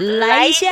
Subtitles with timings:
[0.00, 0.66] 来一下。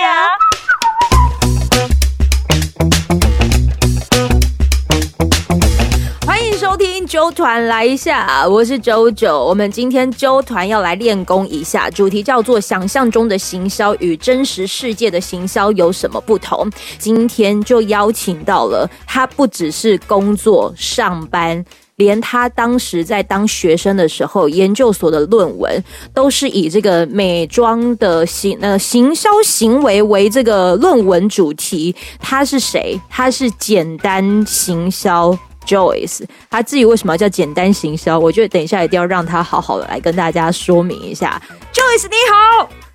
[6.26, 9.44] 欢迎收听周团来一下，我是周九。
[9.44, 16.66] 我们今天周团要来练功一下，主题叫做“想象中的行销与真实世界的行销有什么不同”。
[16.98, 21.62] 今天就邀请到了他，不只是工作上班。
[21.98, 31.94] 连他当时在当学生的时候，研究所的论文都是以这个美妆的行呃行销行为为这个论文主题。
[32.20, 32.98] 他是谁？
[33.10, 35.36] 他是简单行销
[35.66, 36.22] Joyce。
[36.48, 38.16] 他自己为什么要叫简单行销？
[38.16, 41.42] 我觉得等一下一定要让他好好的来跟大家说明一下。
[41.72, 42.87] Joyce 你好。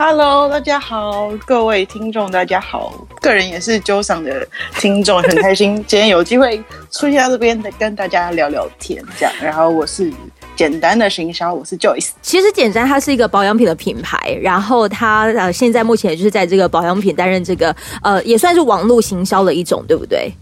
[0.00, 4.46] Hello，大家好，各位听众大家好，个人也是周赏的
[4.78, 6.56] 听众，很开心 今天有机会
[6.92, 9.34] 出现在这边，跟大家聊聊天，这样。
[9.42, 10.12] 然后我是
[10.54, 12.10] 简单的行销，我是 Joyce。
[12.22, 20.32] 其实简单它是一个保养品的品牌，然后它呃现在目前就是在这个保养品担任这个呃也算是网络行销的一种，对不对？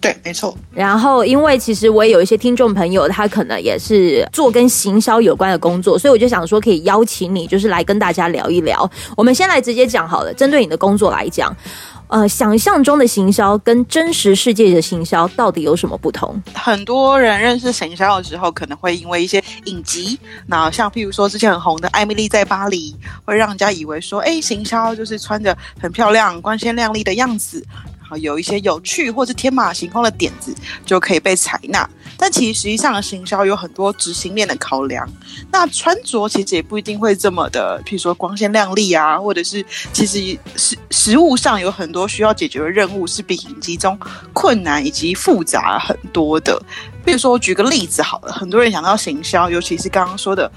[0.00, 0.56] 对，没错。
[0.72, 8.88] 然后，因为其实我也有一些听众朋友，他可能也是做跟行销有关的工作，所以我就想说，可以邀请你，就是来跟大家聊一聊。
[9.16, 11.54] 我们先来直接讲好了，针对你的工作来讲，
[12.06, 16.40] 呃，想象中的行销跟真实世界的行销到底有什么不同？
[16.54, 22.92] 很多人认识行销的时候，可能会因为一些影集，那像譬如说之前很红的《艾米丽在巴黎》，
[23.24, 27.64] 会让人家以为说，哎，行销就是穿着很漂亮、光鲜亮丽的样子。
[28.08, 30.54] 好有一些有趣或是天马行空的点子
[30.86, 35.06] 就可以被采纳，但其实实际上的行销有很多执行面的考量。
[35.52, 43.98] 那穿着其实也不一定会这么的，譬如说光鲜亮丽啊，或者是其实实实物上有很多需要解决的任务是比影集中
[44.32, 46.60] 困难以及复杂很多的。
[47.04, 50.50] 比如说我举个例子好了，很多人想到行销，尤其是刚刚说的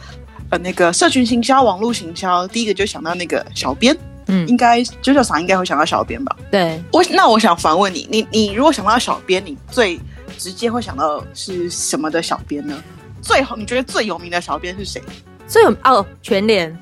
[0.50, 3.98] 呃那个社群行销、网络行销，第一个就想到那个小编。
[4.32, 6.34] 嗯，应该九九厂应该会想到小编吧？
[6.50, 10.00] 对，我那我想反问你，你你如果想到小编，你最
[10.38, 12.82] 直接会想到是什么的小编呢？
[13.22, 15.04] 最你觉得最有名的小编是谁？
[15.48, 16.76] 最有哦，全脸，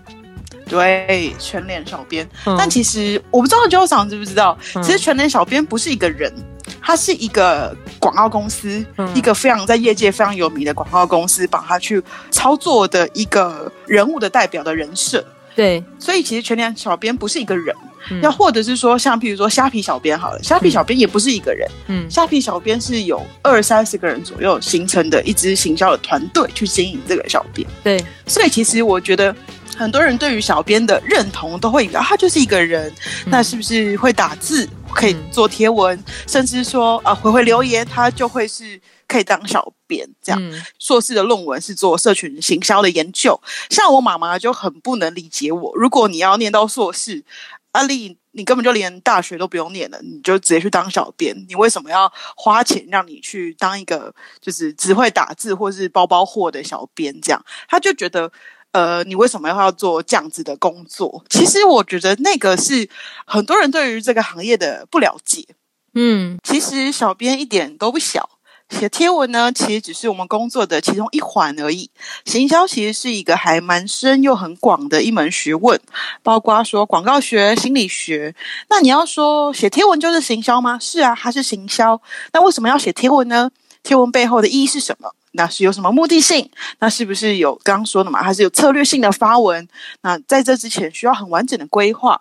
[0.67, 2.29] 对，全脸小编。
[2.45, 6.31] 但其实我不知道九九厂知不知道，其实全脸小编不是一个人，
[6.79, 15.25] 他是一个广告公司，一个非常在业界非常有名的广告公司，帮他去操作的一个人物的代表的人设。
[15.59, 17.75] 对，所以其实全联小编不是一个人，
[18.21, 27.67] 要或者是说像譬如说虾皮小编好了，虾皮小编也不是一个人，嗯，虾皮小编是有二三十个人左右形成的一支行销的团队去经营这个小编。
[27.83, 29.35] 对，所以其实我觉得
[29.75, 32.89] 很多人对于小编的认同都会以为他就是一个人，
[33.25, 38.79] 那是不是会打字，可以做贴文，甚至说啊回回留言，他就会是。
[39.09, 40.39] 可以当小编这样，
[40.77, 43.41] 硕士的论文是做社群行销的研究。
[43.71, 47.23] 像我妈妈就很不能理解我，如果你要念到硕士，
[47.71, 57.19] 阿丽，你根本就连大学都不用念了，你就直接去当小编，你为什么要花钱让你去当一个就是只会打字或是包包货的小编？
[57.19, 58.31] 这样，他就觉得，
[58.73, 61.25] 呃，你为什么要要做这样子的工作？
[61.29, 62.87] 其实我觉得那个是
[63.25, 65.43] 很多人对于这个行业的不了解。
[65.95, 68.29] 嗯，其实小编一点都不小。
[68.69, 71.89] 写贴文呢，其实只是我们工作的其中一环而已。
[72.25, 75.79] 行销其实是一个还蛮深又很广的一门学问，
[76.23, 78.33] 包括说广告学、心理学。
[78.69, 80.77] 那你要说写贴文就是行销吗？
[80.79, 81.99] 是啊，它是行销。
[82.31, 83.49] 那为什么要写贴文呢？
[83.81, 85.11] 贴文背后的意义是什么？
[85.31, 86.49] 那是有什么目的性？
[86.79, 88.21] 那是不是有刚刚说的嘛？
[88.23, 89.67] 它是有策略性的发文？
[90.01, 92.19] 那在这之前需要很完整的规划。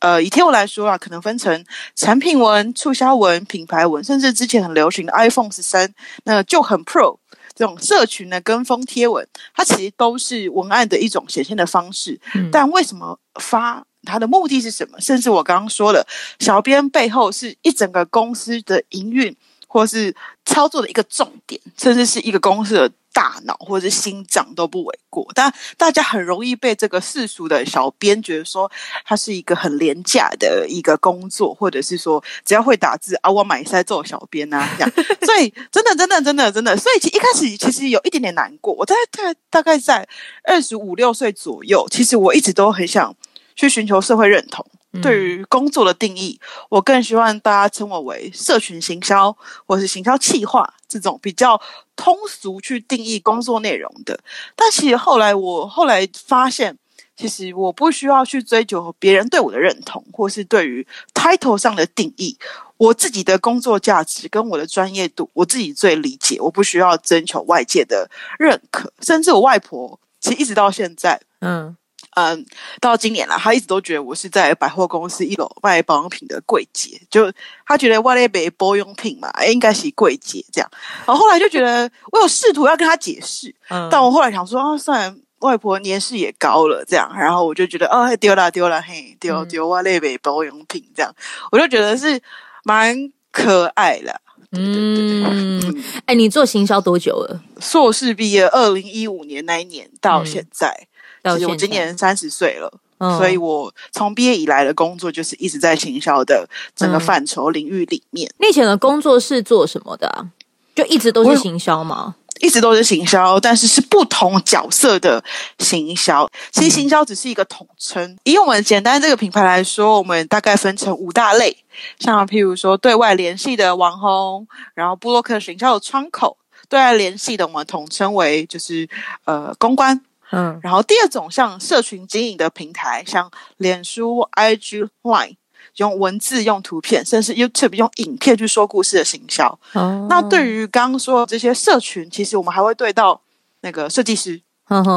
[0.00, 1.64] 呃，以贴文来说啊，可能分成
[1.94, 5.92] 产品文、促销文、品牌文，甚至之前很流行的 iPhone 十三，
[6.24, 7.18] 那就很 Pro
[7.54, 12.20] 这种社群的跟风贴文，它其实都是文案的一种显现的方式。
[12.50, 15.00] 但为什么发它的目的是什么？
[15.00, 16.06] 甚至我刚刚说了，
[16.40, 19.34] 小编背后是一整个公司的营运，
[19.74, 20.14] 或是
[20.44, 22.90] 操作的一个重点，甚至是一个公司的。
[23.14, 28.68] 大脑或者是心脏都不为过，但大家很容易被这个世俗的小编觉得说，
[29.04, 34.92] 它是一个很廉价的一个工作，或者是说只要会打字啊，我买塞做小编啊这样。
[35.22, 38.74] 所以真的真的真的真的，所以其一开始其实有一点点难过。
[38.74, 40.04] 我在大大概在
[40.42, 43.14] 二十五六岁左右，其实我一直都很想
[43.54, 44.66] 去寻求社会认同。
[45.02, 46.38] 对于工作的定义，
[46.68, 49.36] 我更希望大家称我为社群行销，
[49.66, 51.60] 或是行销企划这种比较
[51.96, 54.18] 通俗去定义工作内容的。
[54.54, 56.78] 但其实后来我后来发现，
[57.16, 62.38] 其实我不需要去追求别人对我的认同，或是对于 title 上的定义。
[62.76, 68.92] 我自己的工作价值跟我的专业度，我自己最理解，我不需要征求外界的认可。
[69.00, 71.76] 甚至我外婆，其实一直到现在，嗯。
[72.14, 72.46] 嗯，
[72.80, 77.32] 到今年了，他一直都觉得我是在百货公司一楼卖保养品的柜姐，就
[77.66, 80.70] 他觉得我那杯保养品嘛，应该是柜姐这样。
[81.06, 83.54] 然后后来就觉得我有试图要跟他解释，
[83.90, 91.14] 但我后来想说啊，算了，外婆年事也高了，这样，然后我就觉得哦，丢了丢了，嘿，丢丢我那杯保养品这样，
[91.50, 92.20] 我就觉得是
[92.62, 94.20] 蛮可爱的。
[94.56, 95.60] 嗯，
[96.06, 97.42] 哎，你做行销多久了？
[97.58, 100.86] 硕士毕业，二零一五年那一年到现在，
[101.24, 102.70] 到我今年三十岁了，
[103.18, 108.30] 所以我从毕业以来的工作就是一直在行销的整个范畴领域里面。
[108.38, 110.28] 你以前的工作是做什么的啊？
[110.74, 112.14] 就一直都是行销吗？
[112.40, 115.22] 一直都是行销，但是是不同角色的
[115.60, 116.28] 行销。
[116.50, 118.18] 其实行销只是一个统称。
[118.24, 121.56] 以我们简单这个品牌来说，我们大概分成五大类，
[122.00, 126.36] 像譬如说对外联系的网红，然后布洛克行销的窗口，
[126.68, 128.86] 对外联系的我们统称为就是
[129.24, 130.02] 呃公关。
[130.30, 135.36] 嗯，然后第二种像社群经营的平台，像脸书、IG、Line。
[135.78, 139.58] 用文字、用图片，甚至 YouTube 用影片去说故事的行销。
[139.72, 143.20] 哦那对于刚刚说这些社群，其实我们还会对到
[143.62, 144.40] 那个设计师，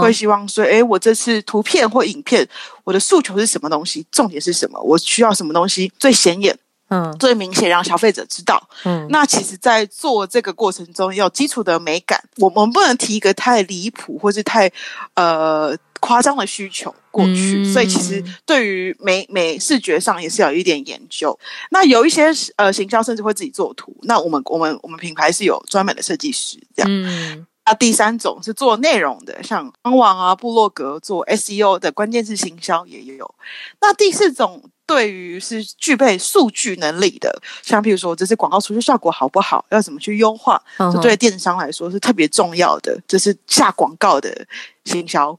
[0.01, 2.47] 会希望说：哎，我这次图片或影片，
[2.83, 4.05] 我的诉求是什么东西？
[4.11, 4.79] 重点是什么？
[4.81, 6.55] 我需要什么东西最显眼？
[6.89, 8.69] 嗯，最明显让消费者知道。
[8.85, 14.71] 嗯，那其实，在做这个过程中，有基础的美感，我们不能提一个太离谱或是太
[15.15, 17.65] 呃夸张的需求过去。
[17.71, 21.37] 所以，其实对于美美视觉上也是有一点研究。
[21.71, 23.95] 那有一些呃行销甚至会自己做图。
[24.03, 26.89] 那我们我们我们品牌是有专门的设计师这样。
[26.89, 27.45] 嗯。
[27.67, 33.35] 那第三种是做内容的，像官网啊、部落格做 SEO 的关键字行销也有。
[33.81, 34.63] 那第四种。
[34.87, 44.47] 对于是具备数据能力的，像譬如说这些广告出去效果好不好，要怎么去优化，这对电商来说是特别重要的，这是下广告的
[44.85, 45.37] 行销。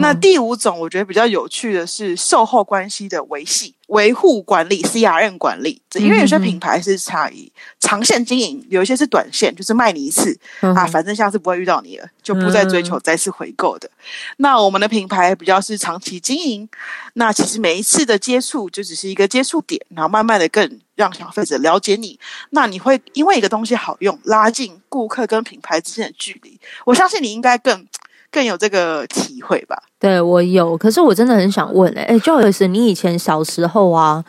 [0.00, 5.80] 那第五种我觉得比较有趣的是售后关系的维系、维护管理、CRM 管理。
[5.94, 13.90] 因为有些品牌是差异长线经营，有一些是短线，就是卖你一次啊，反正下次不会遇到你了，就不再追求再次回购的。
[14.38, 16.68] 那我们的品牌比较是长期经营，
[17.14, 22.18] 那其实每一次的接触就只是一个接触点，然后慢慢的更让消费者了解你。
[22.50, 26.58] 那你会因为一个东西好用，拉近顾客跟品牌之间的距离。
[26.84, 27.86] 我相信你应该更。
[28.32, 29.76] 更有这个体会吧？
[29.98, 34.24] 对我有，可是我真的很想问哎，哎，Joyce，你以前小时候啊，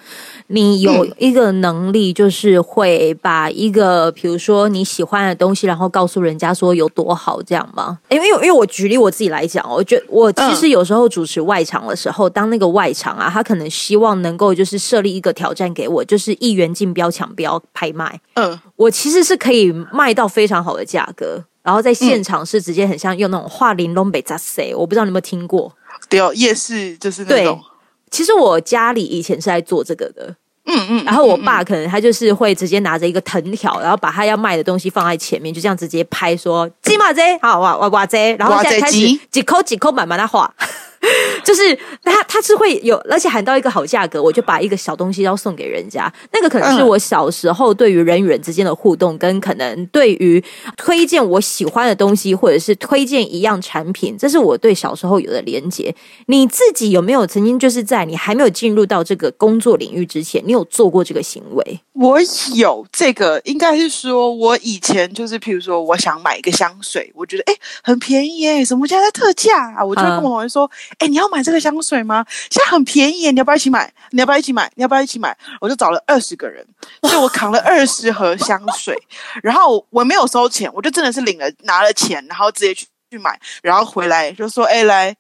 [0.48, 8.00] 你有一个能力，就是会把一个比如说你喜欢的东西，然后告诉人家说有多好，这样吗？
[8.10, 21.46] 因为因为我举例我自己来讲，我觉得我其实有时候主持外场的时候，当那个外场啊，他可能希望能够就是设立一个挑战给我，就是一元竞标抢标拍卖，嗯，我其实是可以卖到非常好的价格。
[21.64, 25.72] 然后在现场是直接很像用那种画玲珑北扎塞，我不知道你有没有听过？
[26.10, 27.62] 对哦，夜市就是那种。
[28.10, 30.36] 其实我家里以前是在做这个的，
[30.66, 31.06] 嗯嗯。
[31.06, 38.98] 然后我爸可能他就是会直接拿着一个藤条，然后把他要卖的东西放在前面，就这样直接拍说“鸡马贼”，好哇哇哇贼，然后现在开始
[39.30, 40.54] 几口几口慢慢的画。
[41.44, 46.12] 就是他，他是会有，而且喊到一个好价格，我就把一个小东西要送给人家。
[46.32, 50.44] 那个可能是我小时候对于人与人之间的互动，跟可能对于
[50.78, 55.94] 推荐我喜欢的东西，或者是推荐一样产品，这是我对小时候有的连接。
[56.28, 61.80] 你自己有没有曾经就是在你还没有进入到这个工作领域之前，你有做过这个行为？
[61.94, 62.20] 我
[62.56, 70.70] 有这个，应该是说我以前就是，譬如说我想买一个香水，我觉得哎很便宜哎，什么家在特价啊，我就会跟我同学说。
[70.98, 72.26] 哎，你要买这个香水吗？
[72.50, 73.92] 现在很便宜，你要不要一起买？
[74.12, 74.70] 你要不要一起买？
[74.76, 75.36] 你要不要一起买？
[75.60, 76.66] 我就找了二十个人，
[77.04, 78.96] 所以我扛了二十盒香水，
[79.42, 85.16] 然后我没有收钱，我就真的是领了拿了钱，然后直接去去买，然后回来就说：“哎，来。”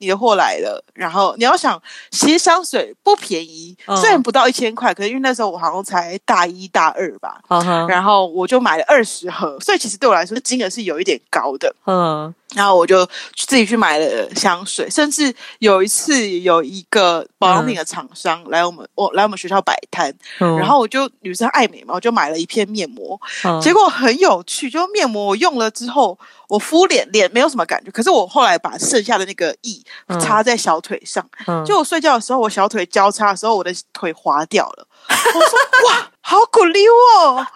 [0.00, 7.40] 你的货来了，然后你要想，其实香水不便宜，虽然不到一千块，可是因为那时候我好像才大一大二吧，
[7.88, 11.74] 然后我就买了二十盒，所以其实对我来说金额是有一点高的。
[11.84, 13.04] 嗯，然后我就
[13.36, 23.20] 自己去买了香水，甚至有一次有一个保养品的厂商来我们我来我们学校摆摊，然后我就女生爱美嘛，我就买了一片面膜，
[23.62, 26.18] 结果很有趣，就面膜我用了之后。
[26.48, 29.82] 我敷脸，脸没有什么感觉，可是我后来把剩下的那个液
[30.18, 31.22] 擦在小腿上，
[31.66, 34.88] 就我睡觉的时候，我小腿交叉的时候，我的腿滑掉了。
[35.10, 37.46] 我说哇，好鼓励哦！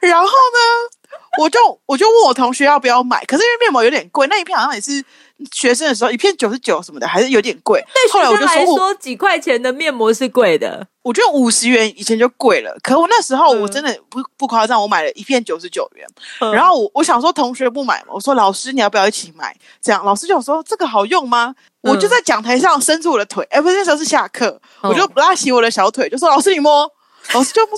[0.00, 0.97] 然后呢，
[1.38, 5.04] 我就我就问我同学要不要买，可是因为面膜有点贵，那一片好像也是
[5.52, 7.80] 学生的时候一片九十九什么的，还是有点贵。
[7.94, 10.86] 对后来我就说我说，几块钱的面膜是贵的。
[11.02, 16.06] 我觉得五十元以前就贵了，可我那时候嗯我真的不不夸张，我买了一片九十九元。
[16.40, 19.56] 嗯然后我我想说同学不买嘛，我说老师你要不要一起买？
[19.80, 21.54] 这样老师就说这个好用吗？
[21.82, 26.90] 我就在讲台上伸出我的腿，哎、不是那时候是下课，嗯我就拉起我的小腿，就说老师你摸，
[27.32, 27.76] 老师就说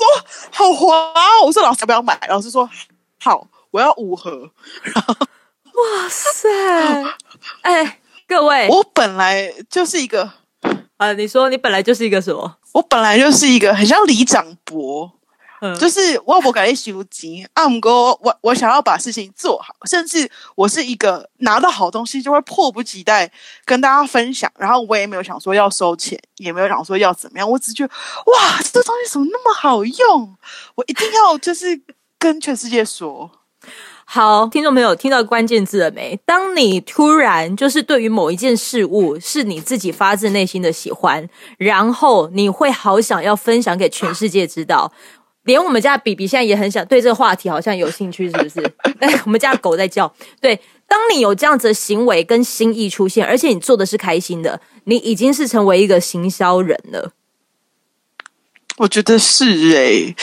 [0.51, 2.19] 好滑哦，我说老师要不要买？
[2.29, 2.69] 老师说
[3.23, 4.51] 好，我要五盒。
[4.95, 6.49] 哇塞！
[7.63, 10.33] 哎，各位我本来就是一个，
[10.97, 12.57] 啊，你说你本来就是一个什么？
[12.73, 15.13] 我本来就是一个很像李长博，
[15.61, 23.31] 嗯，就是我不敢修急啊，姆哥我我想要把事情做好，甚至我是一个拿到好东西就会迫不及待
[23.65, 27.93] 跟大家分享，然后我也没有想说要收钱，也没有想说要怎么样，我只觉得
[28.27, 30.37] 哇，这东西怎么那么好用，
[30.77, 31.81] 我一定要就是
[32.21, 33.31] 跟全世界说。
[34.05, 36.19] 好，听众朋友听到关键字了没？
[36.27, 44.93] 当你突然就是对于某一件事物是你自己发自内心的喜欢，然后你会好想要分享给全世界知道。
[45.45, 48.61] 连我们家的比比现在也很想对这个话题好像有兴趣，是不是？
[49.01, 50.13] 哎，我们家狗在叫。
[50.41, 57.13] 对，当你有这样子的行为跟心意出现，而且你做的是开心的，你已经是成为一个行销人了。
[58.79, 60.15] 我觉得是诶、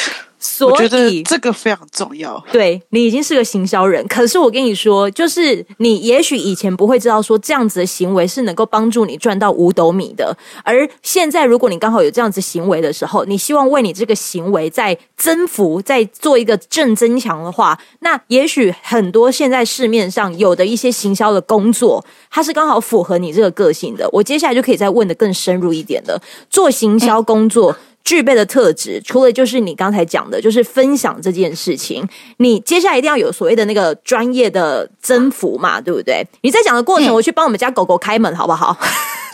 [0.48, 2.42] 所我觉得以，这个非常重要。
[2.51, 24.08] 对你已经是个行销人，可是我跟你说，就是你也许以前不会知道说这样子的行为是能够帮助你赚到五斗米的，而现在如果你刚好有这样子行为的时候，你希望为你这个行为在增幅、在做一个正增强的话，那也许很多现在市面上有的一些行销的工作，它是刚好符合你这个个性的。
[24.13, 27.75] 我接下来就可以再问的更深入一点的，做行销工作。
[28.08, 36.26] 具备的特质，除了就是你刚才讲的，就是分享这件事情，你接下来一定要有所谓的那个专业的增幅嘛，对不对？
[36.40, 38.72] 你在讲的过程，嗯我去帮我们家狗狗开门，好不好？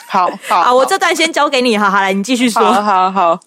[0.07, 2.73] 好好 好，我这段先交给你，好好来，你继续好说。
[2.81, 3.39] 好好，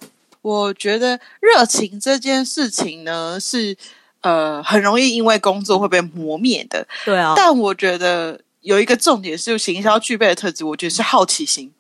[0.43, 3.77] 我觉得热情这件事情呢，是
[4.21, 6.87] 呃很容易因为工作会被磨灭的。
[7.05, 11.73] 对啊，但我觉得有一个重点是行销具备的特质，我觉得是好奇心，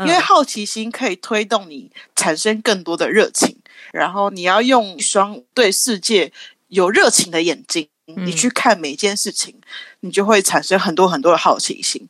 [0.00, 3.56] 因为嗯好奇心可以推动你产生更多的热情，
[3.92, 6.32] 然后你要用一双对世界
[6.68, 9.54] 有热情的眼睛，你去看每一件事情，
[10.00, 12.08] 你就会产生很多很多的好奇心。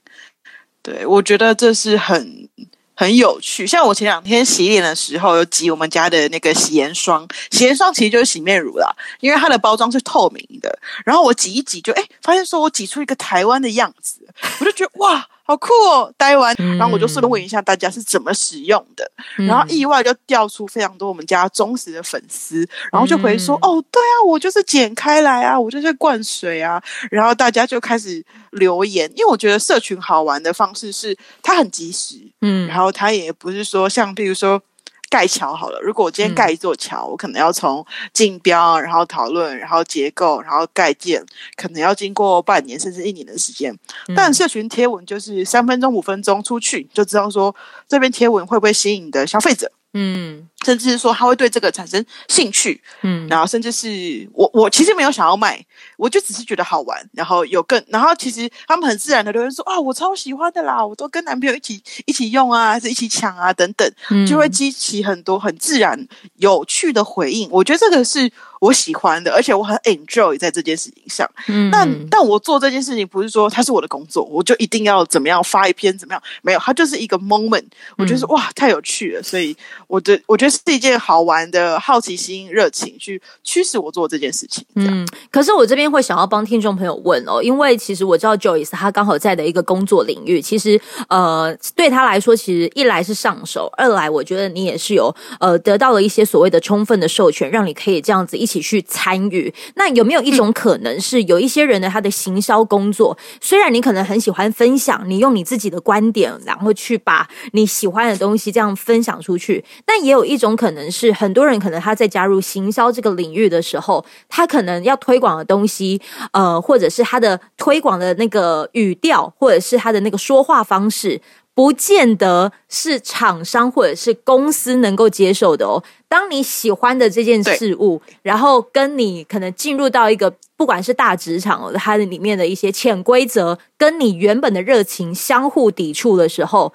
[0.83, 2.49] 对，我觉得这是很
[2.95, 3.66] 很有趣。
[3.66, 8.90] 像我前两天洗脸的时候，有挤我们家的那个洗颜霜，洗颜霜其实就是洗面乳啦，
[9.21, 10.78] 因为它的包装是透明的。
[11.04, 14.26] 然后我挤一挤就，哎，发现说我挤出一个台湾的样子，
[14.61, 16.54] 我就觉得哇，好酷哦，待完。
[16.78, 19.10] 然后我就顺便问一下大家是怎么使用的，
[19.46, 32.68] 然后意外就调出非常多我们家忠实的粉丝，然后就回说，嗯哦，对啊，我就是剪开来啊，我就是灌水啊，然后大家就开始留言，因为我觉得社群好玩的方式是它很及时，嗯。
[32.68, 34.62] 然后它也不是说像比如说
[35.10, 41.24] 盖桥好了，如果我今天盖一座桥，我可能要从竞标，然后讨论，然后结构，然后盖建，
[41.56, 43.76] 可能要经过半年甚至一年的时间。
[44.14, 47.54] 但社群贴文就是三分钟、五分钟出去，就知道说
[47.88, 49.70] 这边贴文会不会吸引你的消费者。
[49.94, 55.64] 嗯甚至是说他会对这个产生兴趣，嗯然后甚至是我我其实没有想要卖，
[55.96, 67.48] 我就只是觉得好玩，然后有更，然后其实他们很自然的留言说啊，我超喜欢的啦，我都跟男朋友一起一起用啊，还是一起抢啊等等，嗯就会激起很多很自然有趣的回应。
[67.50, 71.28] 我觉得这个是我喜欢的，而且我很 enjoy 在这件事情上。
[71.46, 77.64] 嗯但但我做这件事情不是说它是我的工作，我就一定要怎么样发一篇怎么样，没有，它就是一个 moment，
[77.96, 84.64] 我觉得是、哇太有趣了，所以我的我觉得是一件好玩的好奇心、热情去驱使我做这件事情。
[84.74, 99.52] 嗯，可是我这边会想要帮听众朋友问哦，因为其实我知道 Joyce 他刚好在的一个工作领域，其实呃对他来说，其实一来是上手，二来我觉得你也是有呃得到了一些所谓的充分的授权，让你可以这样子一起去参与。
[99.74, 116.00] 那有没有一种可能是有一些人呢，他的行销工作，虽然你可能很喜欢分享，你用你自己的观点，然后去把你喜欢的东西这样分享出去，但也有一种可能是很多人可能他在加入行销这个领域的时候，他可能要推广的东西，
[116.33, 121.21] 呃，或者是他的推广的那个语调，或者是他的那个说话方式。
[121.54, 125.83] 不见得是厂商或者是公司能够接受的哦。
[126.07, 136.73] 当你喜欢的这件事物，然后跟你可能进入到一个不管是大职场哦，它的里面的一些潜规则，跟你原本的热情相互抵触的时候，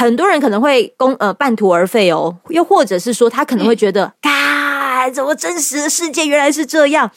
[0.00, 7.10] 很多人可能会公呃半途而废哦，又或者是说他可能会觉得，啊，怎么真实的世界原来是这样？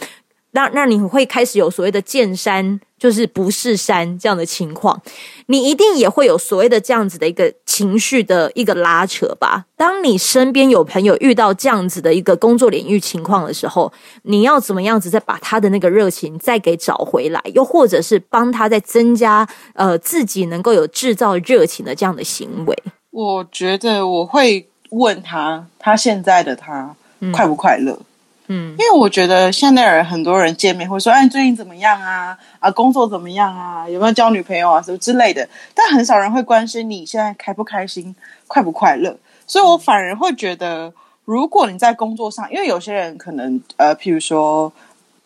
[0.54, 5.02] 让让你会开始有所谓的见山就是不是山这样的情况，
[5.48, 9.66] 你一定也会有所谓的这样子的一个情绪的一个拉扯吧。
[9.76, 13.92] 当你身边有朋友遇到这样子的一个工作领域情况的时候，
[14.22, 22.78] 你要怎么样子再把他的那个热情再给找回来，又或者是帮他再增加呃自己能够有制造热情的这样的行为？
[23.12, 26.96] 我觉得我会问他，他现在的他
[27.34, 28.00] 快不快乐？
[28.48, 32.38] 嗯，因为我觉得现在人很多人见面会说：“哎，最近怎么样啊？
[32.60, 33.88] 啊，工作怎么样啊？
[33.88, 34.82] 有没有交女朋友啊？
[34.82, 38.14] 什么之类的。”但很少人会关心你现在开不开心、
[38.48, 39.18] 快不快乐。
[39.48, 44.72] 所以我反而会觉得，如果你在工作上，因为有些人可能呃，譬如说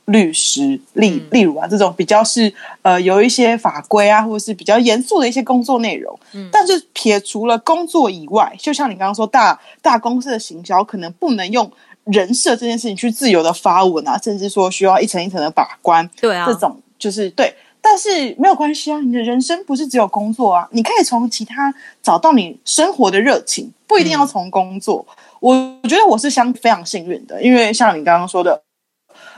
[0.06, 6.18] 律师、例例如啊，这种比较是呃有一些法规啊，或者是比较严肃的一些工作内容。
[6.34, 11.72] 嗯，但是撇除了工作以外，就像你刚刚说，大大公司的行销可能不能用。
[12.12, 25.06] 人设这件事情去自由的发文啊，甚至说需要一层一层的把关，对啊，这种就是对，但是没有关系啊，你的人生不是只有工作啊，你可以从其他找到你生活的热情，不一定要从工作。
[25.40, 28.62] 我我觉得我是相非常幸运的，因为像你刚刚说的，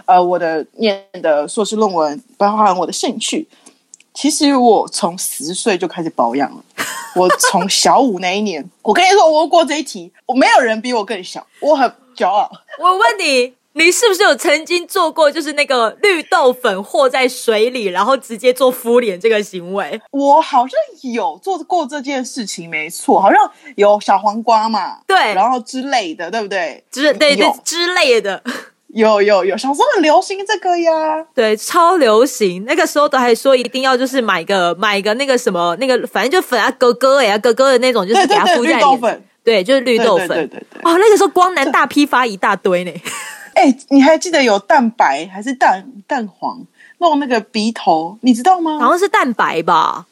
[0.06, 3.48] 呃，我的念的硕士论文，包含我的兴趣，
[4.14, 6.64] 其实我从十岁就开始保养了。
[7.16, 11.92] 我从小五那一年，我跟你说，我过这一题，我没有人比我更小，我很。
[12.20, 12.52] 骄傲。
[12.80, 20.02] 我问你，你是不是有曾经做过，就是那个绿豆粉和在水里，然后直接做敷脸这个行为？
[20.12, 20.78] 我好像
[21.14, 26.84] 有做过这件事情，没错，好像有小黄瓜嘛，对，然后之类的，对不对？
[26.92, 28.44] 之对对之类的，
[28.88, 30.92] 有有有，小时候很流行这个呀，
[31.34, 32.66] 对，超流行。
[32.66, 39.00] 那个时候都还说一定要就是买个买个那个什么那个，反正就粉啊，哥哥呀，哥哥的那种，就是给他敷在脸。
[39.00, 39.22] 对，
[39.64, 40.28] 就是绿豆粉。
[40.28, 40.82] 对对对。
[40.84, 42.92] 哦，那个时候光南大批发一大堆呢。
[43.56, 46.62] 哎，你还记得有蛋白还是蛋蛋黄
[47.00, 48.80] 弄那个鼻头，你知道吗？
[48.80, 50.06] 好像是蛋白吧。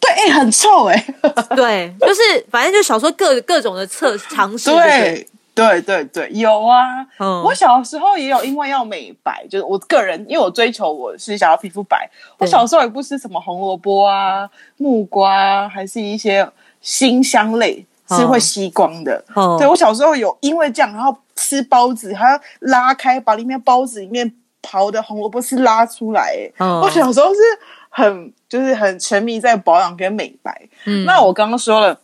[0.00, 1.06] 对，哎，很臭哎。
[1.54, 4.70] 对，就是反正就小时候各各种的测尝试。
[4.70, 7.04] 对对对对，有啊。
[7.18, 7.42] 嗯。
[7.42, 12.08] 我小时候也有，因为要美白，就是我个人，因为我追求我是想要皮肤白。
[12.38, 14.48] 我小时候也不吃什么红萝卜啊、
[14.78, 16.48] 木瓜，还是一些
[16.80, 17.84] 辛香类。
[18.08, 19.24] 是会吸光的，
[19.58, 24.30] 对我小时候有因为这样，然后吃包子还要拉开，把里面包子里面
[24.62, 26.36] 刨的红萝卜丝拉出来。
[26.58, 27.40] 我小时候是
[27.88, 30.68] 很就是很沉迷在保养跟美白。
[31.06, 31.98] 那我刚刚说了，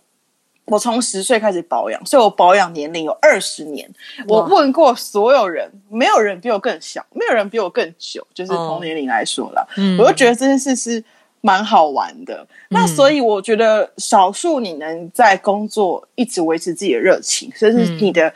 [0.65, 3.87] 我从十岁开始保养，所以我保养年龄有二十年。
[4.27, 9.69] 我问过所有人，没有人比我更小，没有人比我更久，就是同年龄来说了。
[9.99, 11.05] 我就觉得这件事是。
[11.41, 18.33] 蛮好玩的，那所以我觉得少数你能在工作一直维持自己的热情，甚至你的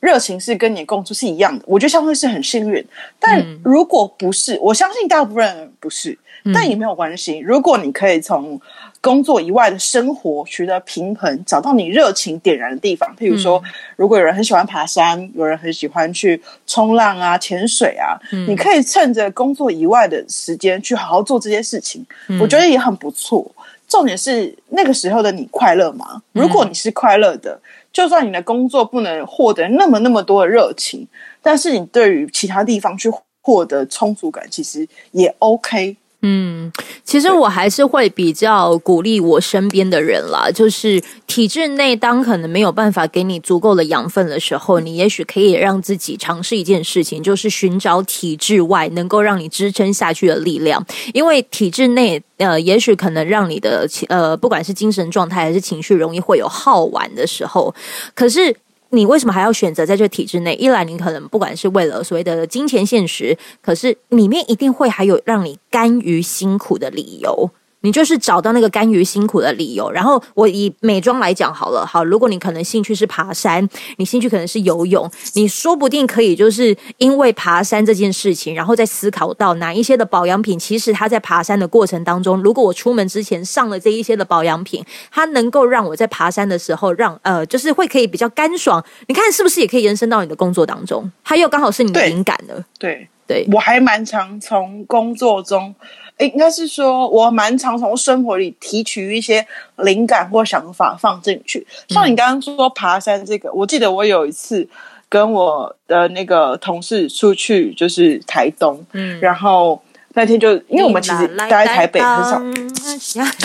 [0.00, 2.84] 热情是跟你工作是一样的，我觉得相对是很幸运。
[3.18, 6.16] 但如果不是，我相信大部分人不是。
[6.54, 7.38] 但也没有关系。
[7.38, 8.60] 如果你可以从
[9.00, 13.62] 工作以外的生活取得平衡，找到你热情点燃的地方，譬如说，
[13.94, 22.04] 如果有人很喜欢爬山，有人很喜欢去冲浪啊、潜水啊，你可以趁着工作以外的时间去好好做这些事情。
[22.40, 23.48] 我觉得也很不错。
[23.88, 26.20] 重点是那个时候的你快乐吗？
[26.32, 27.60] 如果你是快乐的，
[27.92, 31.06] 就算你的工作不能获得那么那么多的热情，
[31.40, 33.08] 但是你对于其他地方去
[33.42, 35.96] 获得充足感，其实也 OK。
[36.22, 36.72] 嗯，
[37.04, 57.74] 其实我还是会比较鼓励我身边的人啦，就是体制内当可能没有办法给你足够的养分的时候，你也许可以让自己尝试一件事情，就是寻找体制外能够让你支撑下去的力量，因为体制内呃，也许可能让你的呃，不管是精神状态还是情绪，容易会有耗完的时候，
[58.14, 58.56] 可是。
[58.96, 60.54] 你为什么还要选择在这体制内？
[60.54, 67.50] 一来你可能不管是为了所谓的金钱现实，可是里面一定会还有让你甘于辛苦的理由。
[67.86, 73.66] 你就是找到那个甘于辛苦的理由，然后我以美妆来讲好了，好，如果你可能兴趣是爬山，
[73.98, 88.84] 你兴趣可能是游泳，你说不定可以就是因为爬山这件事情，然后再思考到哪一些的保养品，其实它在爬山的过程当中，如果我出门之前上了这一些的保养品，它能够让我在爬山的时候，让呃，就是会可以比较干爽。
[89.06, 91.08] 你看是不是也可以延伸到你的工作当中？
[91.22, 92.64] 它又刚好是你的灵感的。
[92.80, 95.72] 对对，我还蛮常从工作中。
[96.18, 101.66] 应该是说，我蛮常从生活里提取一些灵感或想法放进去。
[101.88, 104.66] 像你刚刚说爬山这个，我记得我有一次
[105.10, 109.78] 跟我的那个同事出去，就是台东，嗯，然后
[110.14, 112.40] 那天就因为我们其实待在台北很少，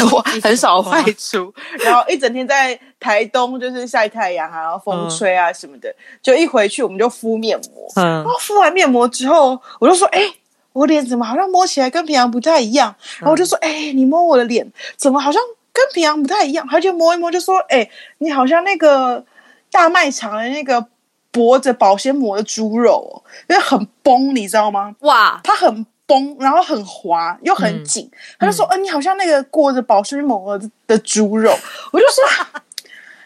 [0.15, 10.21] 我很少外出，然后一整天在台东就是晒太阳啊，然后风吹啊什么的，就一回去我们就敷面膜，嗯，然后敷完面膜之后，我就说，哎。
[10.73, 12.95] 我脸怎么好像摸起来跟平常不太一样？
[13.19, 16.67] 然后我就说，哎，你摸我的脸，怎么好像跟平常不太一样？
[16.69, 19.23] 他就摸一摸，就说，哎，你好像那个
[19.71, 20.85] 大卖场的那个
[21.33, 24.95] 裹着保鲜膜的猪肉，因为很崩，你知道吗？
[24.99, 25.85] 哇，它很。
[26.07, 31.57] 崩，然后很滑又很紧，他就说：“呃，你好像那个裹着保鲜膜的猪肉。”
[31.93, 32.61] 我就说：“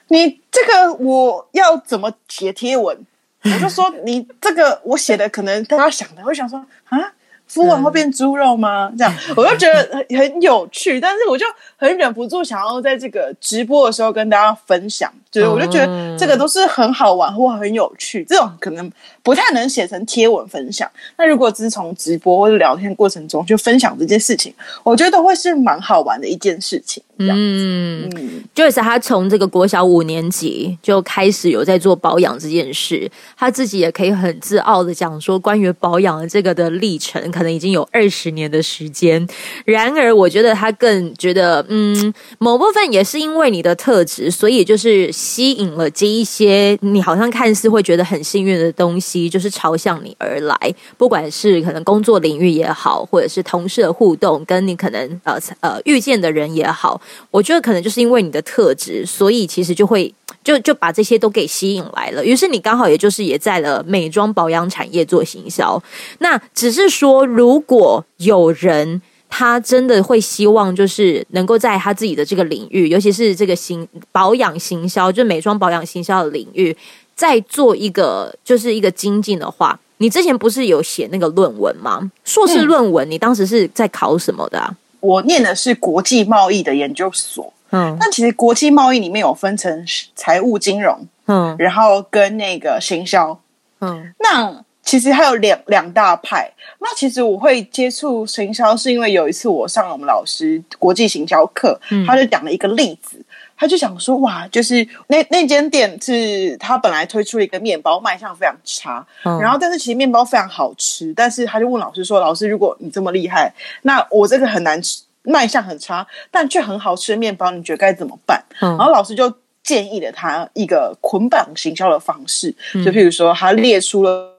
[0.10, 2.96] 你这个我要怎么写贴文？”
[3.42, 7.14] 我就说：“你这个我写的可能大家想的会想说啊。”
[7.48, 8.92] 敷完会变猪肉吗？
[8.98, 11.46] 这样我就觉得很很有趣，但是我就
[11.78, 20.90] 很忍不住想要在这个直播的时候跟大家分享，就是我就觉得这个都是很好玩或很有趣，这种可能不太能写成贴文分享。
[21.18, 27.04] 那如果只是从直播或者聊天过程中就分享这件事情，我觉得会是蛮好玩的一件事情。
[27.18, 37.26] 嗯嗯，就是他从这个国小五年级就开始有在做保养这件事，他自己也可以很自傲的讲说，关于保养的这个的历程。
[37.32, 39.28] 可能已经有二十年的时间，
[39.66, 50.56] 然而我觉得他更觉得，嗯，某部分也是因为你的特质，所以就是吸引了这一些你好像看似会觉得很幸运的东西，就是朝向你而来。
[50.98, 60.14] 不管是可能工作领域也好，或者是同事的互动，跟你可能呃呃遇见的人也好，我觉得可能就是因为你的特质，所以其实就会。
[60.44, 65.82] 就就把这些都给吸引来了，于是你刚好也就是也在了美妆保养产业做行销。
[66.20, 69.02] 那只是说，如果有人
[69.38, 76.74] 他真的会希望，就是能够在他自己的这个领域，尤其是这个行保养行销，就美妆保养行销的领域，
[77.18, 82.10] 再做一个就是一个精进的话，你之前不是有写那个论文吗？
[82.24, 84.74] 硕士论文，你当时是在考什么的？
[85.02, 87.52] 我念的是国际贸易的研究所。
[87.72, 93.38] 嗯，那其实国际贸易里面有分成财务金融，嗯，然后跟那个行销，
[93.82, 96.50] 嗯，那其实还有两两大派。
[96.80, 103.20] 那其实我会接触行销，是因为有一次我上了我们老师国际行销课，他就讲了一个例子，
[103.58, 115.02] 他就想说，哇，就是那那间店是他本来推出了一个面包，卖相非常差，然后但是其实面包非常好吃，但是他就问老师说，老师，如果你这么厉害，那我这个很难吃。
[115.28, 118.40] 卖相很差，但却很好吃的面包，你觉得该怎么办？
[118.60, 124.35] 然后老师就建议了他一个捆绑行销的方式，就譬如说，他列出了呃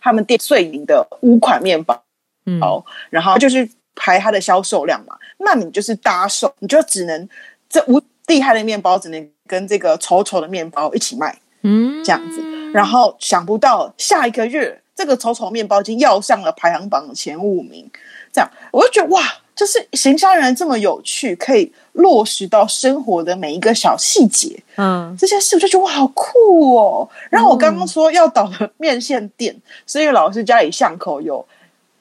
[0.00, 2.02] 他们店最名的五款面包，
[2.46, 5.16] 嗯好，然后就是排它的销售量嘛。
[5.38, 7.28] 那你就是搭售，你就只能
[7.68, 12.42] 这五厉害的面包只能跟这个丑丑的面包一起卖，嗯，这样子。
[12.72, 17.90] 然后想不到下一个月，这个丑丑面包已经要上了排行榜的前五名，
[18.32, 19.22] 这样我就觉得哇。
[19.54, 24.58] 就是行销人这么有趣，可以落实到生活的每一个小细节。
[24.76, 27.08] 嗯，这件事我就觉得哇，好酷哦。
[27.30, 29.54] 然后我刚刚说要导的面线店，
[29.86, 31.44] 是因为老师家里巷口有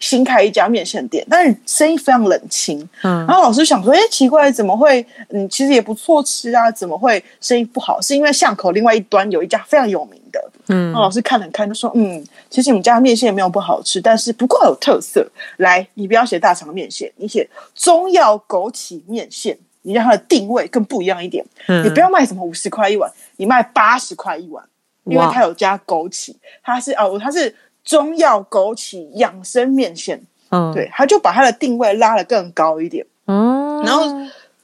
[0.02, 2.78] 新开一家面线店，但是生意非常冷清。
[3.04, 5.06] 嗯，然后老师想说，哎，奇怪，怎么会？
[5.30, 8.02] 嗯，其实也不错吃啊，怎么会生意不好？
[8.02, 10.52] 是因为巷口另外一端有一家非常有名的。
[10.68, 15.26] 嗯，老师看了看，就说：“嗯，其实你们家的面线没有不好吃，但是不够有特色。
[15.58, 21.46] 来，你不要写大肠面线，你写中药枸杞面线，你让它的定位更不一样一点。
[21.68, 24.64] 嗯你不要卖什么五十块一碗，你卖八十块一碗，
[25.04, 26.34] 因为它有加枸杞，
[26.64, 27.54] 它是哦，它是
[27.84, 30.22] 中药枸杞养生面线。
[30.50, 33.06] 嗯，对，他就把它的定位拉得更高一点。
[33.28, 34.04] 嗯，然后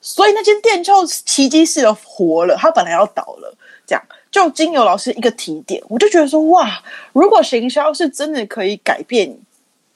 [0.02, 9.36] 所以那间店就奇迹式的活了，它本来要倒了，这样。”就经由老师一个提点，我就觉得说哇，如果行销是真的可以改变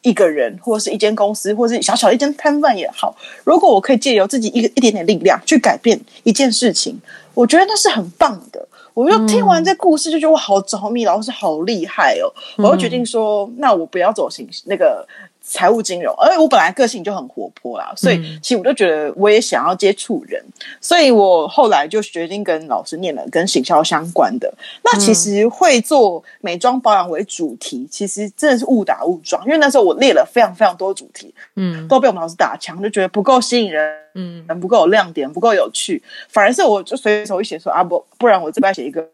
[0.01, 6.99] 一个人，或者是一间公司，或者是小小一间摊贩也好，如果我可以借由自己一个一点点力量去改变一件事情，
[7.33, 8.65] 我觉得那是很棒的。
[8.93, 12.31] 我就听完这故事，就觉得我好着迷，老师好厉害哦！
[12.57, 15.07] 我就决定说，那我不要走行那个。
[15.51, 20.41] 财务金融，而我本来个性就很活泼啦，所以其实我就觉得我也想要接触人，
[20.79, 24.51] 所以我后来就决定跟老师念了跟行销相关的。
[24.81, 39.05] 那其实会做美妆保养为主题，其实真的是误打误撞，因为那时候我列了非常非常多主题，嗯，都被我们老师打枪，就觉得不够吸引人，嗯，不够有亮点，不够有趣，反而是我就随手一写说啊不，不然我这边写一个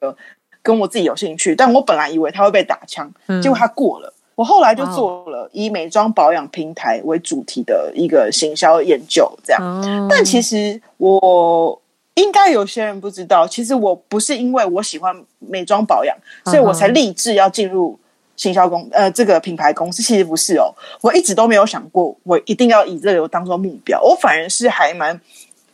[0.62, 4.14] 跟我自己有兴趣，但我本来以为他会被打枪，结果他过了。
[4.38, 10.08] 我后来就做了以美妆保养平台为主题的一个行销研究，这样。
[10.08, 11.82] 但其实我
[12.14, 18.00] 应该有些人不知道，其实我不是因为我喜欢美妆保养，所以我才立志要进入
[18.36, 20.04] 行销公呃这个品牌公司。
[20.04, 20.70] 其实不是哦，
[21.02, 24.00] 我一直都没有想过我一定要以这个当做目标。
[24.04, 25.20] 我反而是还蛮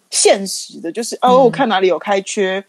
[0.09, 2.63] 现实的，就是哦，我看哪里有开缺。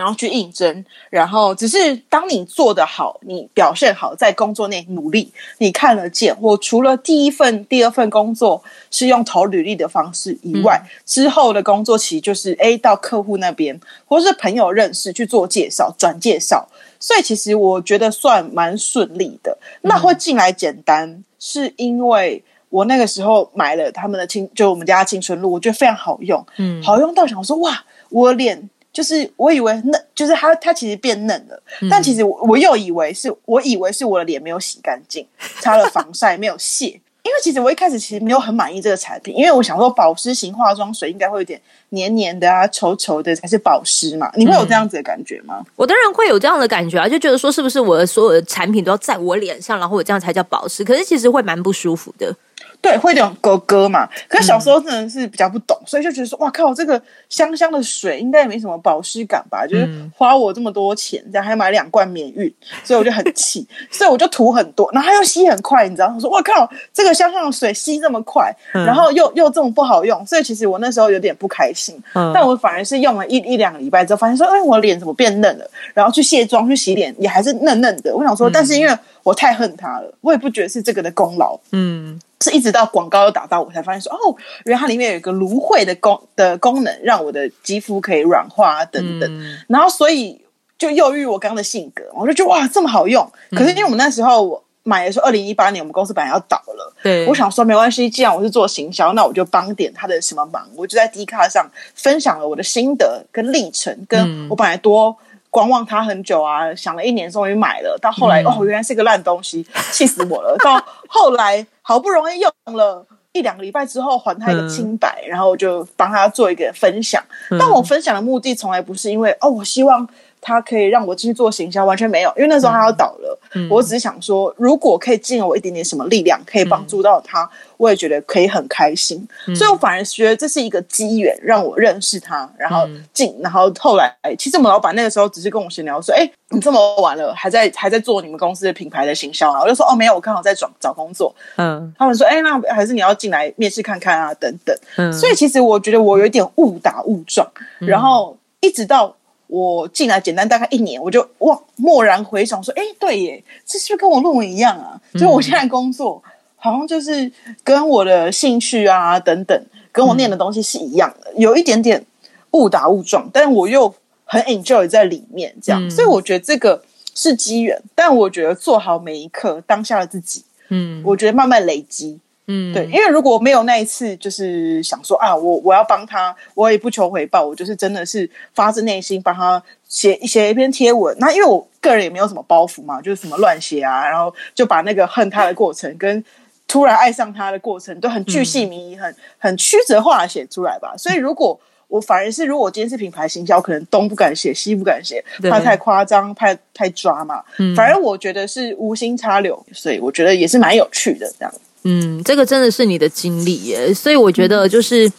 [0.00, 6.34] 然后去应征，然后只是当你做得好，你表现好，在工作内努力，你看得见。
[6.40, 16.66] 我除了第一份、第二份工作是用投履历的方式以外，之后的工作其实就是 A 到客户那边，或是朋友认识去做介绍、转介绍。
[16.98, 19.58] 所以其实我觉得算蛮顺利的。
[19.82, 28.70] 那会进来简单，是因为我那个时候买了他们的青，就我们家青春露，我觉得非常好用，嗯，好用到想说哇，我脸。
[28.92, 35.26] 就是我以为嫩，就是它它其实变嫩了，但其实我我又以为是我以为是我的脸没有洗干净，
[35.60, 37.00] 擦了防晒没有卸。
[37.22, 44.32] 因为其实我一开始其实没有很满意这个产品，因为我想说保湿型化妆水应该会有点黏黏的啊、稠稠的才是保湿嘛。
[44.36, 45.62] 你会有这样子的感觉吗？
[45.76, 50.82] 我当然会有这样的感觉啊，就觉得说是不是我的所有的产品都要在我脸上，然后我这样才叫保湿？
[50.82, 52.34] 可是其实会蛮不舒服的。
[52.80, 54.08] 对，会有点咯咯嘛。
[54.28, 59.66] 可是小时候真的是比较不懂，所以就觉得说，哇靠，这个香香的水应该也没什么保湿感吧？
[59.66, 66.12] 就是花我这么多钱，这样还买两罐免运，所以我就很气，所以我就涂很多，然后它又吸很快，你知道？
[66.14, 72.02] 我说，哇靠，这个香香的水吸这么快，然后又又这么不好用，所以其实我那时候有点不开心。
[72.34, 75.70] 但我反而是用了一一两个礼拜之后，发现说，哎，我脸怎么变嫩了？
[75.92, 78.16] 然后去卸妆、去洗脸，也还是嫩嫩的。
[78.16, 81.58] 我想说，但是因为我太恨它了，我也不觉得是这个的功劳。
[81.72, 82.20] 嗯。
[82.42, 89.58] 是一直到广告打到我才发现说哦，原来它里面有一个芦荟的功的功能，让我的肌肤可以软化等等。
[89.68, 90.40] 然后所以
[90.78, 93.30] 就又遇我刚刚的性格，我就觉得哇这么好用。
[93.50, 100.66] 可是因为我们那时候我买的时候，二零一八年我们公司本来要倒了，对，我想说没关系，既然我是做行销，那我就帮点他的什么忙。
[100.74, 105.14] 我就在 D 卡上分享了我的心得跟历程，跟我本来多。
[105.50, 107.98] 观望它很久啊，想了一年，终于买了。
[108.00, 110.56] 到后来，哦，原来是个烂东西， 气死我了。
[110.64, 117.22] 到后来，好不容易用了一两个礼拜之后，还他一个清白，然后就帮他做一个分享。
[117.58, 120.08] 但我分享的目的从来不是因为哦，我希望。
[120.40, 123.38] 他可以让我继续做行销，完全没有，因为那时候他要倒了。
[123.68, 129.26] 我只是想说，如果可以尽我一点点什么力量，可以帮助到他，我也觉得可以很开心。
[129.56, 147.44] 所以我反而觉得这是一个机缘，让我认识他，然后进，然后后来，其实我们老板那个时候只是跟我闲聊说：“哎，你这么晚了，还在还在做你们公司的品牌的行销啊？”我就说：“哦，没有，我刚好在找找工作。”嗯，他们说：“哎，那还是你要进来面试看看啊，等等。”嗯，所以其实我觉得我有点误打误撞，
[147.80, 149.16] 然后一直到。
[149.50, 155.00] 我进来简单大概一年，我就哇蓦然回想说：“哎，对耶，这是不是跟我论文一样啊？
[155.18, 156.22] 就我现在工作
[156.54, 157.30] 好像就是
[157.64, 162.06] 跟我的兴趣啊等等，跟我念的东西是一样的，有一点点
[162.52, 163.92] 误打误撞，但我又
[164.24, 166.84] 很 enjoy 在里面，这样，所以我觉得这个
[167.14, 167.82] 是机缘。
[167.94, 172.20] 但我觉得做好每一刻当下的自己，嗯，我觉得慢慢累积。”
[172.52, 181.16] 嗯，对，因为如果没有那一次，就是想说啊，我我要帮他，我也不求回报，我就是真的是发自内心帮他写写一篇贴文。
[181.20, 186.24] 那因为我个人也没有什么包袱嘛，就是什么乱写啊，然后就把那个恨他的过程跟
[186.66, 190.94] 突然爱上他的过程都很巨细靡遗、很很曲折化的写出来吧。
[190.96, 197.42] 所以如果我反而是如果今天是品牌行销，可能东不敢写，西不敢写，怕太夸张，怕太抓嘛。
[197.76, 201.52] 反而我觉得是无心插柳，所以我觉得也是蛮有趣的这样。
[201.82, 205.10] 嗯，这个真的是你的经历耶，所以我觉得就是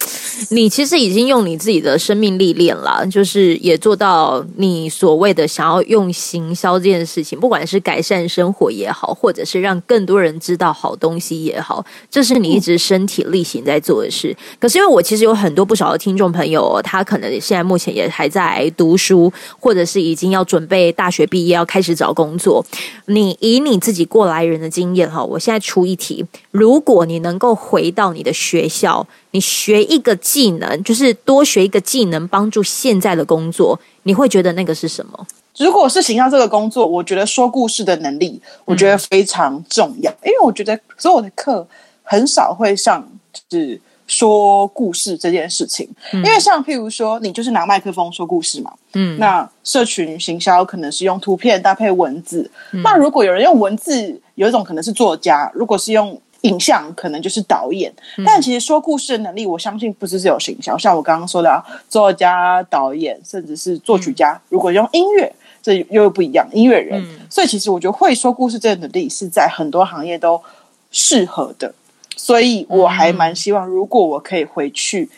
[0.52, 14.38] 你其实已经用你自己的生命历练了，就是也做到你所谓的想要用行销这件事情，不管是改善生活也好，或者是让更多人知道好东西也好，这是你一直身体力行在做的事。
[14.60, 22.64] 可是因为我其实有很多不少的听众朋友，他可能现在目前也还在读书，或者是已经要准备大学毕业要开始找工作。
[23.08, 26.24] 你以你自己过来人的经验哈，我现在出一题。
[26.52, 35.26] 如果你能够回到你的学校，你学一个技能，就是多学一个技能，帮助现在的工作，你会觉得那个是什么？
[35.58, 41.66] 如果是形象这个工作，我觉得说故事的能力，我觉得非常重要，因为我觉得所有的课
[42.04, 43.10] 很少会上
[43.50, 52.52] 是说故事这件事情，因为像譬如说，你就是拿麦克风说故事嘛，嗯，那社群行销可能是用图片搭配文字，
[52.84, 56.20] 那如果有人用文字，有一种可能是作家，如果是用。
[56.42, 57.94] 影像可能就是导演，
[58.26, 60.78] 但其实说故事的能力，我相信不是只有形象。
[60.80, 66.48] 像我刚刚说的，啊作家、导演，甚至是作曲家，如果用音乐，这又不一样。
[66.52, 70.42] 音乐人，所以其实我觉得会说故事这个能力是在很多行业都
[70.90, 71.74] 适合的。
[72.18, 75.10] 所以我还蛮希望，如果我可以回去，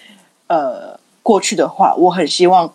[0.48, 2.74] 呃，过去的话，我很希望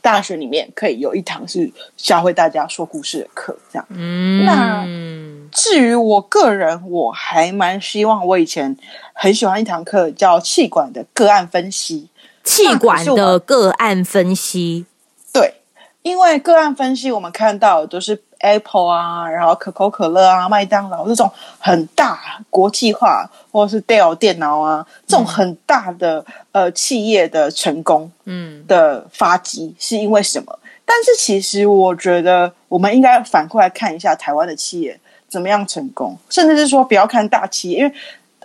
[0.00, 3.86] 大学里面可以有一堂是教会大家说故事的课，这样。
[3.90, 5.41] 嗯，那。
[5.52, 8.26] 至于我个人，我还蛮希望。
[8.26, 8.76] 我以前
[9.12, 12.08] 很喜欢一堂课，叫气管的个案分析。
[12.42, 14.86] 气管的个案分析，
[15.32, 15.54] 对。
[16.02, 22.18] 因为个案分析，我们看到都是 Apple 啊，然后可口可乐啊、麦当劳这种很大
[22.50, 30.58] 国际化，或者是 Dell 电脑啊这种很大的呃企业的成功，嗯的发迹是因为什么？
[30.84, 34.98] 但是其实我觉得我们应该反过来看一下台湾的企业
[35.32, 37.92] 怎么样成功，甚至是说不要看大企业，因为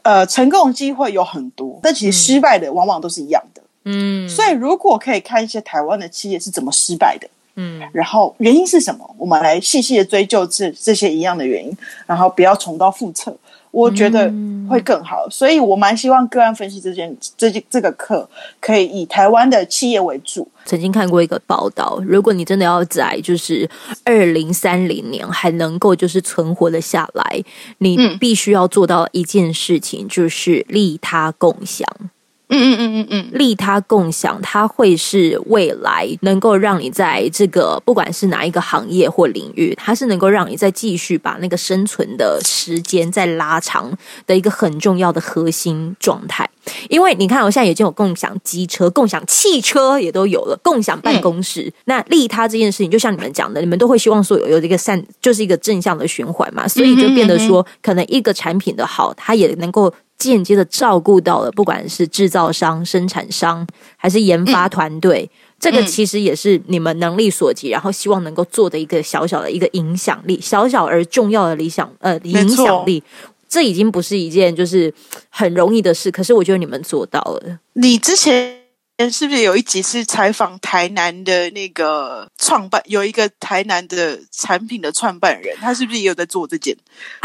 [0.03, 3.61] 呃成功的机会有很多，但其实失败的往往都是一样的。
[3.83, 7.27] 嗯，所以如果可以看一些台湾的企业是怎么失败的。
[7.59, 9.15] 嗯，然后原因是什么？
[9.17, 13.35] 我们来细细的追究这这些一样的原因，然后不要重蹈覆辙，
[13.71, 14.31] 我觉得
[14.69, 15.27] 会更好。
[15.29, 20.47] 所以我蛮希望个案分析这件这这个课可以以台湾的企业为主。
[20.65, 23.69] 曾经看过一个报道，如果你真的要在就是
[24.03, 27.43] 二零三零年还能够就是存活的下来，
[27.77, 31.87] 你必须要做到一件事情，就是利他共享。
[31.99, 32.09] 嗯
[32.49, 43.91] 嗯嗯嗯嗯嗯，利他共享，它会是未来能够让你在这个不管是哪一个行业或领域，它是能够让你再继续把那个生存的时间再拉长
[44.25, 46.49] 的一个很重要的核心状态。
[46.89, 51.71] 因为你看，我现在已经有共享机车、共享汽车也都有了，共享办公室。
[51.85, 59.93] 那利他这件事情，就像你们讲的，你们都会希望说有有一个善，就是一个正向的循环嘛，所以就变得说，可能一个产品的好，它也能够。
[60.17, 73.03] 间接的照顾到了，不管是制造商、生产商，还是研发团队，这个其实也是你们能力所及，然后希望能够做的一个小小的一个影响力，小小而重要的理想呃影响力，
[73.47, 74.93] 这已经不是一件就是
[75.29, 77.59] 很容易的事，可是我觉得你们做到了。
[77.73, 78.66] 你之前。
[79.11, 86.75] 是不是有一集是采访台南的那个创办，有一个台南的产品的创办人，他是不是也有在做这件？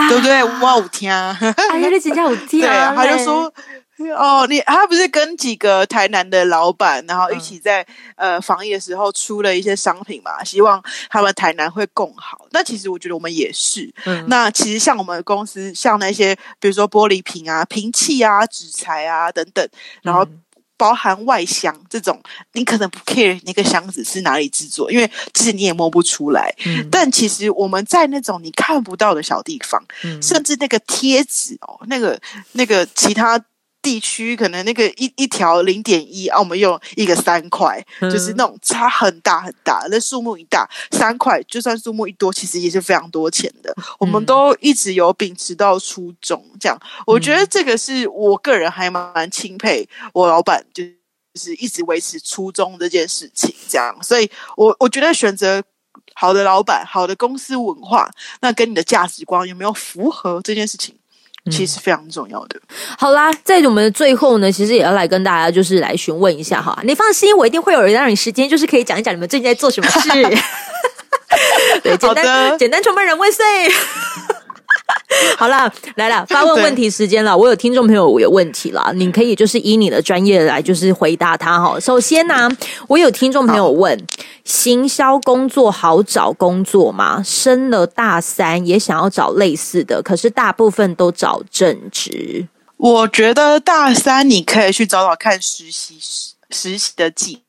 [0.08, 0.44] 对不对？
[0.60, 1.34] 哇，我天啊！
[1.40, 2.60] 哎呀，你真叫我天！
[2.60, 3.50] 对，他就说
[4.14, 10.44] ：“哦，你他不是跟几个台南的老板，然后一起在呃防疫的时候出了一些商品嘛？
[10.44, 12.46] 希望他们台南会更好。
[12.50, 13.90] 那其实我觉得我们也是。
[14.26, 19.66] 那其实像我们公司，像那些比如说玻璃瓶啊、瓶器啊、纸材啊等等，
[20.02, 20.28] 然后。
[20.76, 22.20] 包含外箱这种，
[22.52, 26.54] 你可能不 care 那个箱子是哪里制作，因为其实你也摸不出来。
[26.66, 32.20] 嗯，但其实我们在那种你看不到的小地方，嗯，甚至那个贴纸哦，那个
[32.52, 33.42] 那个其他。
[33.82, 39.84] 地区可能那个一一条零点一啊，我们用一个三块，就是那种差很大很大。
[39.90, 43.74] 那数目一大，三块就算数目一多，其实也是非常多钱的。
[43.98, 50.84] 我们都一直有秉持到初衷，这样我觉得这个是我个人还蛮钦佩我老板，就
[51.34, 53.52] 是一直维持初衷这件事情。
[53.68, 55.60] 这样，所以我我觉得选择
[56.14, 58.08] 好的老板、好的公司文化，
[58.40, 60.94] 那跟你的价值观有没有符合这件事情？
[61.50, 62.60] 其实非常重要的。
[62.98, 66.78] 好啦，在我们的最后呢，其实也要来跟大家就是来询问一下哈。
[66.84, 70.08] 你放心，我一定会有人让你时间，就是可以讲一讲你们最近在做什么事。
[71.82, 73.44] 对，简单简单，创办人万岁。
[75.38, 77.36] 好了，来了，发问问题时间了。
[77.36, 81.78] 我有听众朋友有问题了，你可以就是以你的专业来就是回答他哈。
[81.80, 82.50] 首先呢，
[82.88, 83.98] 我有听众朋友问：
[84.44, 87.22] 行销工作好找工作吗？
[87.24, 92.48] 升了大三也想要找类似的，可是大部分都找正职。
[92.76, 95.96] 我觉得大三你可以去找找看实习
[96.50, 97.42] 实习的技。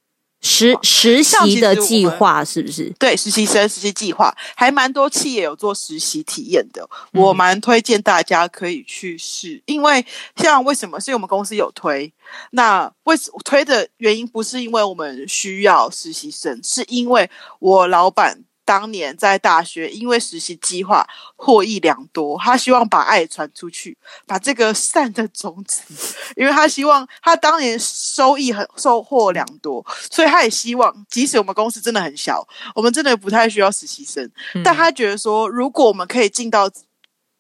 [0.44, 2.94] 实实习的计划是不是？
[3.00, 9.64] 对，实习生实习计划还蛮多企业有做实习体验的，我蛮推荐大家可以去试。
[9.66, 11.00] 因为像为什么？
[11.00, 12.14] 是因为我们公司有推。
[12.52, 17.30] 那为什推的原因不是因为我们需要实习生，是因为
[17.60, 18.44] 我老板。
[18.66, 25.82] 当年在大学，因为实习计划获益良多，他希望把爱传出去，把这个善的种子，
[26.36, 34.30] 因为他希望他当年收益很收获良多，所以他也希望，即使我们公司真的很小，我们真的不太需要实习生，
[34.64, 36.70] 但他觉得说，如果我们可以尽到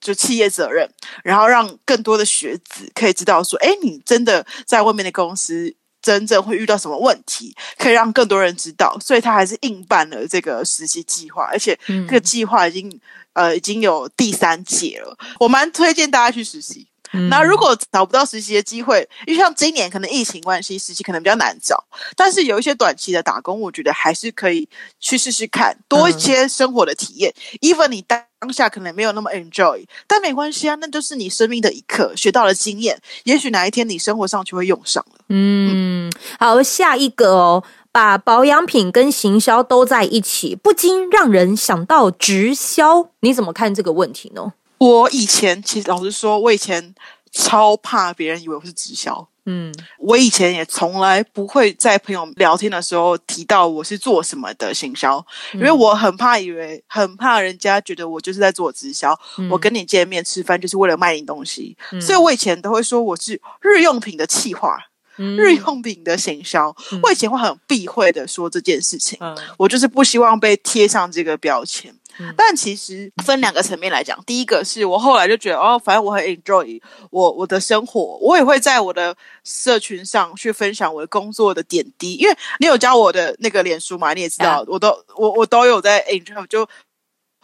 [0.02, 0.90] 就企业责任，
[1.24, 5.76] 然后让更多的学子可以知道说，哎，你真的在外面的公司。
[6.04, 13.00] 真正会遇到什么问题，可以让更多人知道，所以他还是硬办了这个实习计划，而且这个计划已经
[13.32, 15.18] 呃已经有第三届了。
[15.39, 16.86] 我蛮推荐大家去实习。
[17.30, 21.86] 那如果找不到实习的机会，因为像今年可能疫情关系，实习可能比较难找，
[22.16, 24.68] 但是有一些短期的打工，我觉得还是可以
[25.00, 27.32] 去试试看，多一些生活的体验。
[27.62, 28.02] even 你
[28.43, 35.19] 当下可能没有那么 enjoy，但没关系啊，那就是你生命的一刻，学到了经验，也许哪一天你生活上就会用上了。
[35.29, 37.63] 嗯，好，下一个哦，
[37.94, 44.52] 把保养品跟行销都在一起，不禁让人想到直销，你怎么看这个问题呢？
[44.79, 46.94] 我以前其实老实说，我以前
[47.34, 49.27] 超怕别人以为我是直销。
[49.46, 49.73] 嗯。
[49.98, 59.50] 我以前也从来不会在朋友聊天的时候提到我是做什么的行销，因为我很怕以为很怕人家觉得我就是在做直销，嗯。
[59.50, 62.00] 我跟你见面吃饭就是为了卖你东西，嗯。
[62.00, 64.77] 所以我以前都会说我是日用品的企划。
[65.17, 65.36] 嗯。
[65.38, 69.38] 日用品的行销，我以前会很避讳的说这件事情，嗯。
[69.58, 71.94] 我就是不希望被贴上这个标签。
[72.20, 86.68] 嗯但其实分两个层面来讲，第一个是我后来就觉得，哦，反正我很 enjoy 我我的生活，我也会在我的社群上去分享我的工作的点滴，因为你有加我的那个脸书嘛，你也知道，啊我都我我都有在 enjoy 就。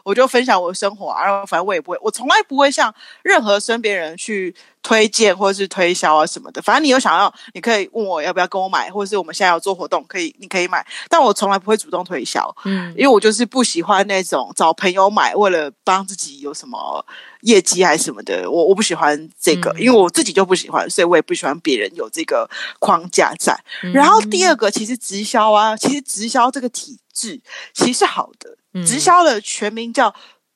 [0.09, 2.91] 我就分享我的生活啊，然后反正我也不会，我从来不会向
[3.21, 6.59] 任何身边人去推荐或者是推销啊什么的。
[6.63, 17.05] 反正你有想要，你可以问我要不要跟我买，或者是我们现在要做活动，可以你可以买，但我从来不会主动推销，嗯因为我就是不喜欢那种找朋友买，为了帮自己有什么
[17.41, 22.49] 业绩还是什么的，我我不喜欢这个，嗯因为我自己就不喜欢，所以我也不喜欢别人有这个
[22.79, 23.53] 框架在。
[23.83, 27.39] 嗯然后第二个，其实直销啊，其实直销这个体制
[27.73, 30.13] 其实是好的，嗯直销的全名叫。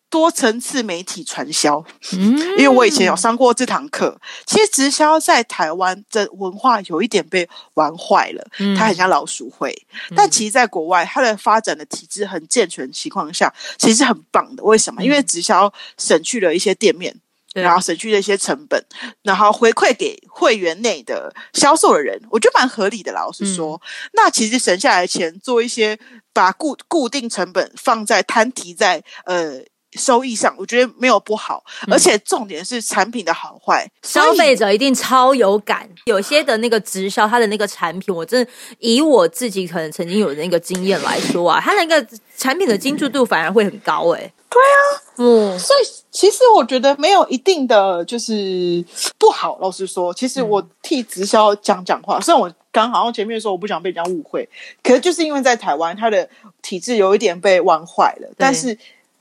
[0.10, 4.16] 多层次媒体传销，嗯因为我以前有上过这堂课。
[4.46, 9.76] 其实直销在台湾的文化有一点被玩坏了，嗯它很像老鼠会。
[10.16, 14.64] 但其实，在国外，它的发展的体制很健全的情况下，其实是很棒的。
[14.64, 15.04] 为什么？
[15.04, 17.20] 因为直销省去了一些店面，对
[17.54, 18.84] 然后省去了一些成本，
[19.24, 23.22] 然后回馈给会员内的销售的人，我觉得蛮合理的啦。
[23.22, 23.82] 老实说，
[24.14, 25.98] 那其实省下来的钱，做一些
[26.34, 29.62] 把固固定成本放在摊提在呃。
[29.96, 33.88] 收益上，我觉得没有不好，而且重点是产品的好坏。
[34.02, 42.04] 消费者一定超有感，有些的那个直销，它的那个产品，我真的以我自己可能曾经有的那个经验来说啊，它那个
[42.36, 45.80] 产品的精致度反而会很高哎、对啊，嗯所以
[46.12, 48.86] 其实我觉得没有一定的就是
[49.18, 49.58] 不好。
[49.60, 54.48] 老实说，其实我替直销讲讲话，虽然我刚好像前面说我不想被人家误会，
[54.84, 56.30] 可是就是因为在台湾，他的
[56.62, 58.78] 体制有一点被玩坏了，但是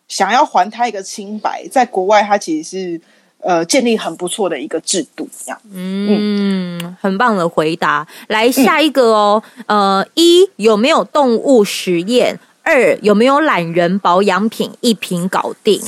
[0.06, 3.00] 想要还他一个清白，在国外他其实是
[3.38, 5.58] 呃建立很不错的一个制度，这样。
[5.72, 8.06] 嗯，很棒的回答。
[8.28, 12.38] 来下一个哦，呃，一有没有动物实验？
[12.62, 15.80] 二有没有懒人保养品一瓶搞定？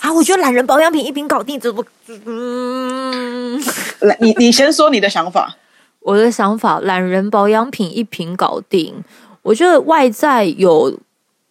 [0.00, 1.84] 啊，我觉得懒人保养品一瓶搞定，怎么？
[2.24, 3.60] 嗯，
[4.00, 5.56] 来，你你先说你的想法。
[6.00, 9.02] 我的想法，懒人保养品一瓶搞定。
[9.42, 10.96] 我觉得外在有，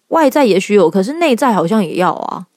[0.07, 2.47] 外在也许有，可是内在好像也要啊。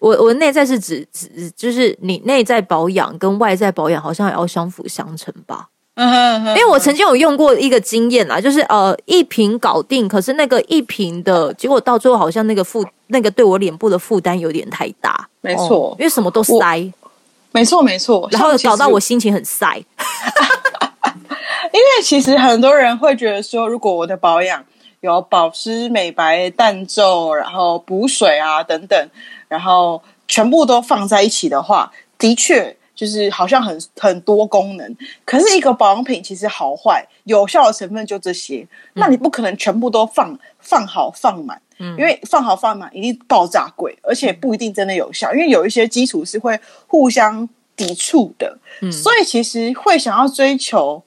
[0.00, 5.68] 我我内在是指指就是你内在保养跟外在保养好像也要相辅相成吧。
[6.00, 15.90] 嗯因为我曾经有用过一个经验啦，就是呃一瓶搞定，可是那个一瓶的结果到最后好像那个负那个对我脸部的负担有点太大，没错。
[15.90, 16.92] 哦因为什么都塞，
[17.50, 19.84] 没错没错，然后搞到我心情很塞。
[21.72, 24.64] 因为其实很多人会觉得说，如果我的保养
[25.00, 29.10] 有保湿、美白、淡皱，然后补水啊等等，
[29.48, 34.96] 然后全部都放在一起的话，的确就是好像很很多功能。
[35.24, 41.62] 可是一个保养品其实好坏有效的成分就这些，那你不可能全部都放放好放满。
[41.80, 48.58] 因为放好放满一定爆炸贵，而且不一定真的有效，因为有一些基础是会互相抵触的，
[48.90, 51.00] 所以其实会想要追求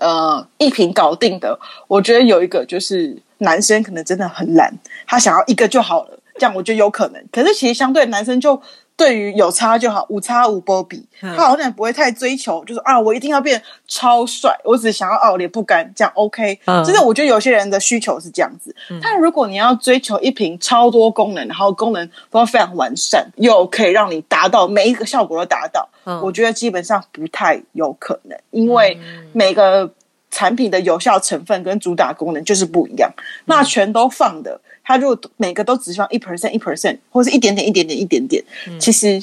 [0.00, 4.76] 呃一瓶搞定的，我觉得有一个就是男生可能真的很懒，
[5.06, 7.24] 他想要一个就好了，这样我觉得有可能。
[7.30, 8.60] 可是其实相对男生就
[9.00, 11.34] 对于有差就好，无差无波比，嗯。
[11.34, 16.60] 他好像也不会太追求，就是啊我一定要变超帅，我只想要啊我脸不干，这样 OK。
[16.66, 16.84] 嗯。
[16.84, 26.20] 就是我觉得有些人的需求是这样子，但如果你要追求一瓶超多功能，然后功能都非常完善，又可以让你达到每一个效果都达到，嗯。
[26.20, 29.00] 我觉得基本上不太有可能，因为
[29.32, 29.90] 每个
[30.30, 33.10] 产品的有效成分跟主打功能就是不一样。
[33.46, 34.60] 那全都放的，
[34.90, 38.42] 它如果每个都只放一 percent 一 percent，或是一点点一点点一点点，
[38.80, 39.22] 其实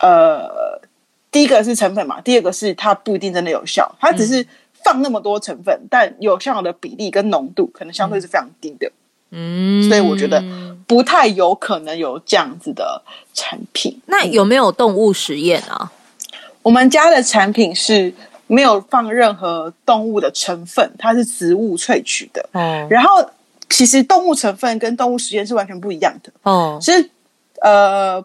[0.00, 0.78] 呃，
[1.30, 4.46] 第一个是成本嘛，第二个是它不一定真的有效，它只是
[4.84, 8.92] 放那么多成分，但有效的比例跟浓度可能相对是非常低的。
[9.30, 10.44] 嗯，所以我觉得
[10.86, 13.00] 不太有可能有这样子的
[13.32, 13.98] 产品。
[14.04, 15.90] 那有没有动物实验啊？
[16.60, 18.12] 我们家的产品是
[18.46, 22.46] 没有放任何动物的成分，它是植物萃取的。
[22.52, 23.26] 嗯然后，
[23.68, 26.32] 其实动物成分跟动物实验是完全不一样的。
[26.42, 27.10] 哦，其实，
[27.60, 28.24] 呃，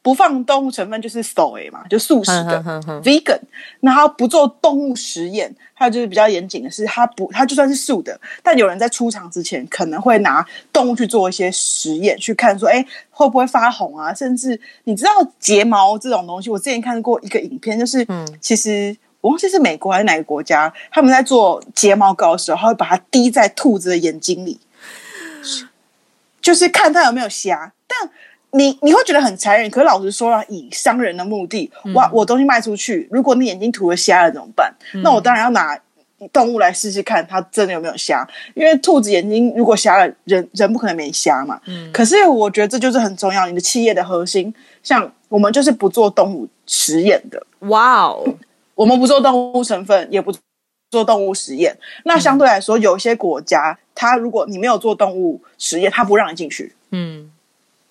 [0.00, 2.60] 不放动物成分就是 soy 嘛，就素食的
[3.04, 3.38] vegan。
[3.80, 14.12] 那他不做动物实验，还有就是比较严谨的是，它不它就算是素的，但有人在出厂之前可能会拿动物去做一些实验，去看说，哎，会不会发红啊？
[14.12, 24.60] 甚至你知道睫毛这种东西，我之前看过一个影片，就是嗯其实我忘记是美国还是哪个国家，他们在做睫毛膏的时候，他会把它滴在兔子的眼睛里，
[26.42, 28.10] 就是看它有没有瞎，但。
[28.54, 34.70] 你你会觉得很残忍，可是老实说了，以商人的目的，哇，我东西卖出去，如果你眼睛涂了瞎了怎么办？
[35.02, 35.74] 那我当然要拿
[36.30, 38.28] 动物来试试看，它真的有没有瞎。
[38.52, 41.58] 因为兔子眼睛如果瞎了，人人不可能没瞎嘛。
[41.64, 41.90] 嗯。
[41.94, 47.42] 可是我觉得这就是很重要，你的企业的核心，像我们就是不做动物实验的。
[47.60, 48.22] 哇哦，
[48.82, 50.34] 我们不做动物成分，也不
[50.90, 51.78] 做动物实验。
[52.04, 56.74] 那相对来说，有些国家，它如果你没有做动物实验，它不让你进去。
[56.90, 57.30] 嗯。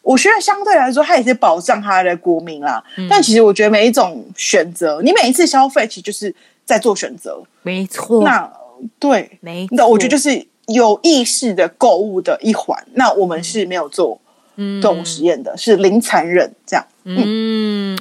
[0.04, 2.84] 我觉得相对来说，它也是保障它的国民啦。
[3.08, 6.34] 但其实我觉得每一种选择，你每一次消费，其实就是
[6.66, 7.42] 在做选择。
[7.62, 8.24] 没错。
[8.24, 8.52] 那
[9.00, 9.68] 对，没。
[9.70, 12.84] 那我觉得就是有意识的购物的一环。
[12.96, 14.20] 那我们是没有做
[14.82, 16.84] 动物实验的，是零残忍这样。
[17.04, 17.18] 嗯，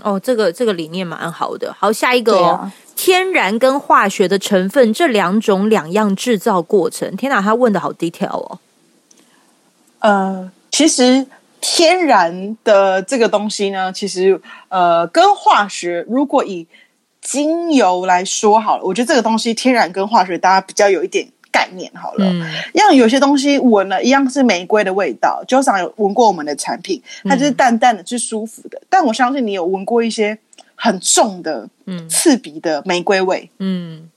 [0.03, 1.75] 哦，这个这个理念蛮好的。
[1.79, 7.17] 好，下一个哦，天然跟化学的成分这两种两样制造过程。
[7.17, 8.59] 天哪，他问的好 detail 哦。
[10.01, 11.27] 呃，其实。
[11.63, 14.41] 天然的这个东西呢，其实
[14.71, 16.67] 呃，跟化学如果以
[17.21, 22.27] 精油来说好了，我觉得这个东西天然跟化学大家比较有一点概念好了。
[22.27, 22.43] 嗯，
[22.75, 28.81] 像有些东西闻了一样是玫瑰的味道，就像有闻过我们的产品，它就是淡淡的，是舒服的。
[28.89, 30.39] 但我相信你有闻过一些
[30.75, 34.09] 很重的、嗯，刺鼻的玫瑰味，嗯。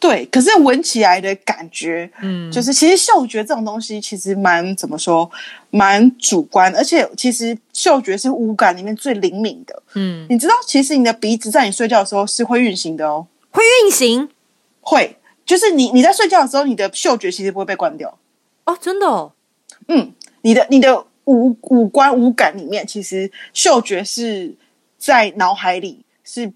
[0.00, 5.30] 对，可是闻起来的感觉，嗯，就是其实嗅觉这种东西其实蛮怎么说，
[5.68, 14.26] 蛮主观，而且其实嗅觉是五感里面最灵敏的，嗯，你知道，其实你的鼻子在你睡觉的时候是会运行的哦，会运行，
[14.80, 15.18] 会，
[15.50, 18.16] 就是你你在睡觉的时候，你的嗅觉其实不会被关掉，
[18.66, 19.32] 哦，真的，哦，
[19.88, 24.54] 嗯，你的你的五五官五感里面，其实嗅觉是
[24.96, 26.52] 在脑海里是。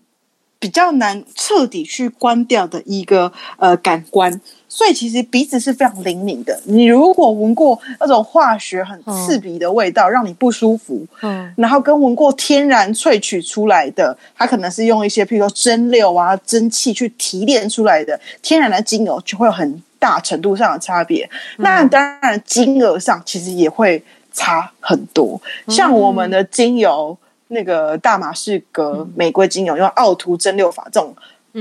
[0.61, 4.41] 比较难彻底去关掉的一个呃感官，
[4.75, 6.61] 所以其实鼻子是非常灵敏的。
[6.65, 21.31] 你如果闻过那种化学很刺鼻的味道，让你不舒服，嗯，然后跟闻过天然萃取出来的，它可能是用一些譬如说蒸馏啊、蒸汽去提炼出来的天然的精油，就会有很大程度上的差别。
[21.59, 24.03] 那当然金额上其实也会
[24.33, 25.41] 差很多。
[25.69, 27.17] 像我们的精油。
[27.49, 31.15] 那个大马士革玫瑰精油用奥图蒸馏法，这种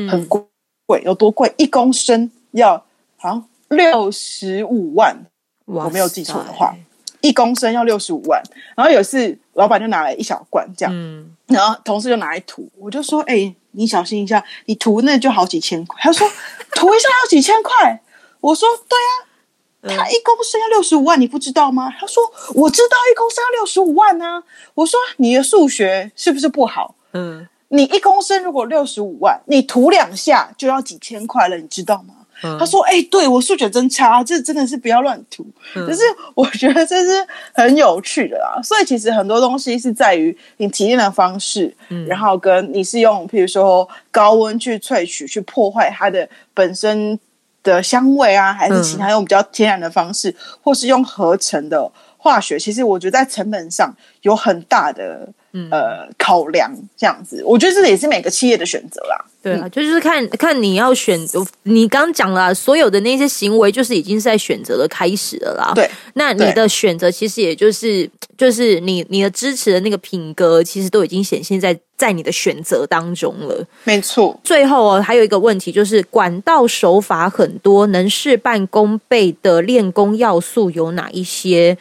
[0.09, 0.41] 很贵，
[0.87, 1.53] 贵有多贵？
[1.57, 2.81] 一公升要
[3.23, 5.15] 好像六十五万，
[5.63, 6.75] 我没有记错的话，
[7.21, 8.43] 一公升要六十五万。
[8.75, 16.27] 然后有一次，老板就拿来一小罐这样，嗯然后同事就拿来涂，我就说：“哎，你小心一下，你涂那就好几千块。”他说
[16.75, 18.01] ：“涂一下要几千块？”
[18.41, 21.89] 我说：“对啊。”他一公升要六十五万，你不知道吗？
[21.97, 22.23] 他说
[22.55, 24.43] 我知道一公升要六十五万呢。
[24.73, 26.95] 我说你的数学是不是不好？
[27.13, 32.15] 嗯，你一公升如果六十五万，你涂两下就要几千块了，你知道吗？
[32.59, 35.45] 他说哎，对我数学真差，这真的是不要乱涂。
[35.73, 36.01] 可是
[36.35, 38.61] 我觉得这是很有趣的啦。
[38.63, 47.19] 所以其实很多东西是在于你提炼的方式，嗯然后跟你是用譬如说高温去萃取，去破坏它的本身。
[47.63, 55.29] 的香味啊，还是其他用比较天然的方式，或是用合成的化学，其实我觉得在成本上有很大的
[55.71, 56.71] 呃考量。
[56.97, 59.25] 这样子，我觉得这也是每个企业的选择啦。
[59.41, 61.45] 对啊，就是看看你要选择。
[61.63, 65.73] 你刚讲了所有的那些行为，就是已经是在选择的开始了啦。
[65.75, 71.77] 对，那你的选择其实也就是就是你你的支持的那个品格，其实都已经显现在。
[71.95, 74.37] 在你的选择当中了，没错。
[74.43, 81.77] 最后哦，还有一个问题就是，管道手法很多，能事半功倍的练功要素有哪一些？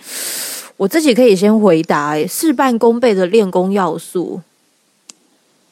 [0.77, 4.41] 我自己可以先回答：事半功倍的练功要素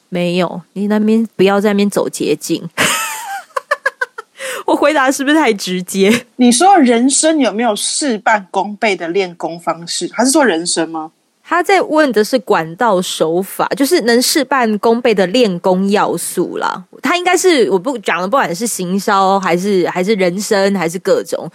[0.09, 0.61] 没有。
[0.73, 2.69] 你那边不要在那边走捷径。
[4.67, 6.25] 我回答是不是太直接？
[6.37, 10.09] 你说人生有没有事半功倍的练功方式？
[10.13, 11.11] 还是说人生吗？
[11.43, 16.85] 他在问的是管道手法，就是能事半功倍的练功要素啦。
[17.01, 21.49] 他应该是我不讲的，不管是行销还是还是人生还是各种，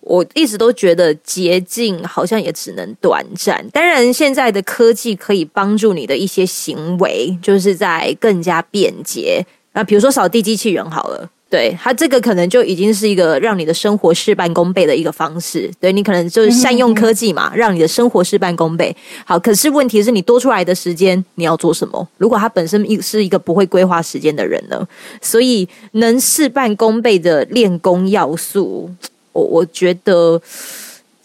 [0.00, 3.64] 我一直都觉得捷径好像也只能短暂。
[3.72, 9.44] 当然，现在的科技可以帮助你的一些行为，就是在更加便捷。
[9.72, 11.30] 那比如说扫地机器人好了。
[11.50, 15.68] 对它这个可能就已经是一个让你的生活事半功倍的一个方式。
[15.80, 18.96] 对你可能就是善用科技嘛，让你的生活事半功倍。
[19.24, 22.06] 好，可是问题是你多出来的时间你要做什么？
[22.18, 24.86] 如果他本身一是一个不会规划时间的人呢？
[25.20, 28.88] 所以能事半功倍的练功要素，
[29.32, 30.40] 我我觉得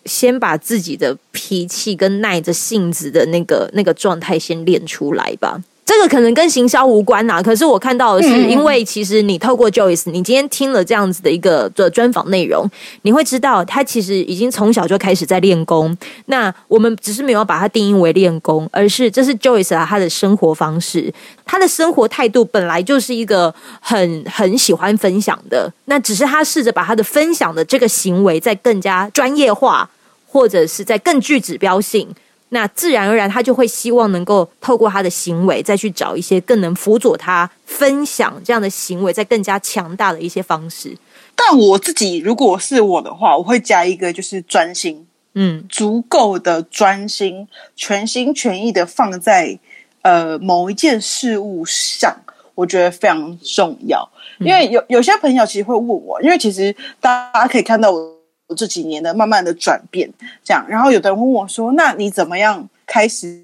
[0.05, 5.63] 先把自己的脾气跟耐着性子的那个那个状态先练出来吧。
[5.85, 12.67] 这个可能跟行销无关呐，可是我看到的是，因为其实你透过 Joyce，你今天听了这样子的一个的专访内容，
[13.03, 15.95] 你会知道他其实已经从小就开始在练功。
[16.25, 21.13] 那我们只是没有把它定义为练功，而是这是 Joyce 啊他的生活方式，
[21.45, 25.71] 他的生活态度本来就是一个很很喜欢分享的。
[25.85, 29.87] 那只是他试着把他的分享的这个行为再更加专业化，
[30.25, 32.09] 或者是在更具指标性。
[32.55, 40.97] 那自然而然，他就会希望能够透过他的行为，再去找一些更能辅佐他分享这样的行为，再更加强大的一些方式。
[41.35, 47.45] 但我自己如果是我的话，我会加一个就是专心，嗯，足够的专心，
[47.75, 49.59] 全心全意的放在
[50.01, 52.15] 呃某一件事物上，
[52.55, 54.09] 我觉得非常重要。
[54.39, 58.14] 因为有有些朋友其实会问我，因为其实大家可以看到我。
[58.55, 60.09] 这几年的慢慢的转变，
[60.43, 63.43] 这样，然后有的人问我说：“那你怎么样开始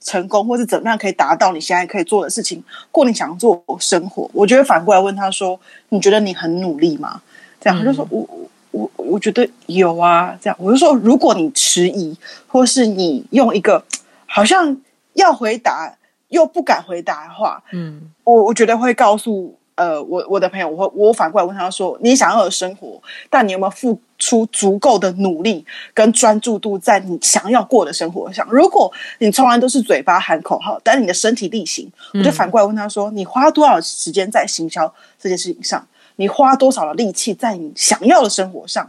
[0.00, 5.58] 成功，或是怎么样可以达到你现在可以做的事情，过你想做生活？”我觉得反过来问他说
[5.90, 7.22] ：“你觉得你很努力吗？”
[7.60, 8.26] 这样，他就说：“我
[8.72, 12.16] 我我觉得有啊。”这样，我就说：“如果你迟疑，
[12.48, 13.84] 或是你用一个
[14.26, 14.76] 好像
[15.12, 15.94] 要回答
[16.28, 23.00] 又不敢回答的话，嗯，我我觉得会告诉。”呃，我我的朋友，我我反过来问他说：“你想要的生活，
[23.30, 25.64] 但你有没有付出足够的努力
[25.94, 28.46] 跟专注度在你想要过的生活上？
[28.50, 35.88] 如果你从来都是嘴巴喊口号，但是你的身体力行，我就反过来问他说：你花多少时间在行销这件事情上？
[36.16, 38.86] 你花多少的力气在你想要的生活上？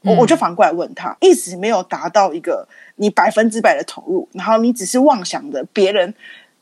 [0.00, 2.66] 我我就反过来问他，一直没有达到一个
[2.96, 6.12] 你百分之百的投入，然后你只是妄想着别人。”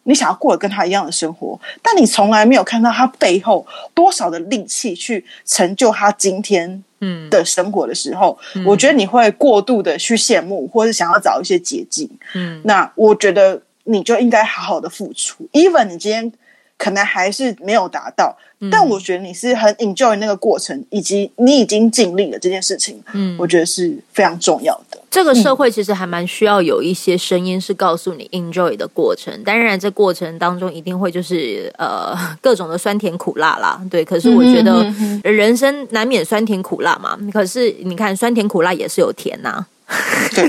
[0.04, 6.82] 你想要过得跟他一样的生活，但你从来没有看到他背后多少的力气去成就他今天
[7.30, 12.08] 的生活的时候，我觉得你会过度的去羡慕，或是想要找一些捷径。
[12.34, 16.32] 嗯，那我觉得你就应该好好的付出，even 你今天
[16.80, 18.34] 可能还是没有达到。
[18.70, 24.98] 但我觉得你是很 enjoy 那个过程，以及你已经尽力了这件事情，嗯，我觉得是非常重要的。
[25.10, 34.04] 这个社会其实还蛮需要有一些声音是告诉你 enjoy 的过程，当然这过程当中一定会就是呃各种的酸甜苦辣啦，对。
[34.04, 34.84] 可是我觉得
[35.24, 39.64] 人生难免酸甜苦辣嘛，可是你看酸甜苦辣也是有甜呐。
[40.32, 40.48] 对，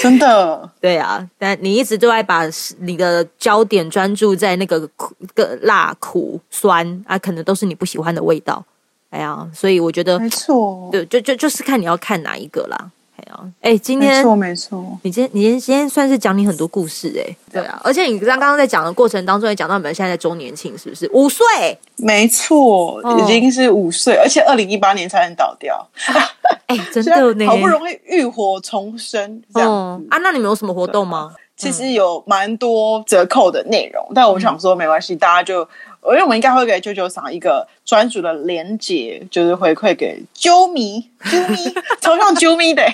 [0.00, 2.42] 真的，对啊，但你一直都在把
[2.78, 8.64] 你的焦点专注在那个苦、个辣、苦、酸啊，可能都是你不喜欢的味道。
[9.10, 12.90] 哎呀，所以我觉得没错，对，就就就是看你要看哪一个啦。
[13.16, 21.08] 哎呀，哎，今天没错没错，你今天你今天今天算是讲你很多故事哎，对啊，而且你刚刚在讲的过程当中也讲到你们现在在周年庆是不是？
[21.12, 21.44] 五岁，
[21.96, 25.88] 没错，已经是五岁，而且二零一八年才能倒掉。
[26.66, 29.70] 哎，真的呢，好不容易浴火重生这样
[30.10, 30.18] 啊？
[30.18, 31.34] 那你们有什么活动吗？
[31.56, 35.60] 其实有蛮多折扣的内容，但我想说没关系，大家就，
[36.02, 41.56] 因为我们应该会给舅舅上一个专属的连接，就是回馈给啾咪啾咪，
[42.00, 42.82] 超像啾咪的。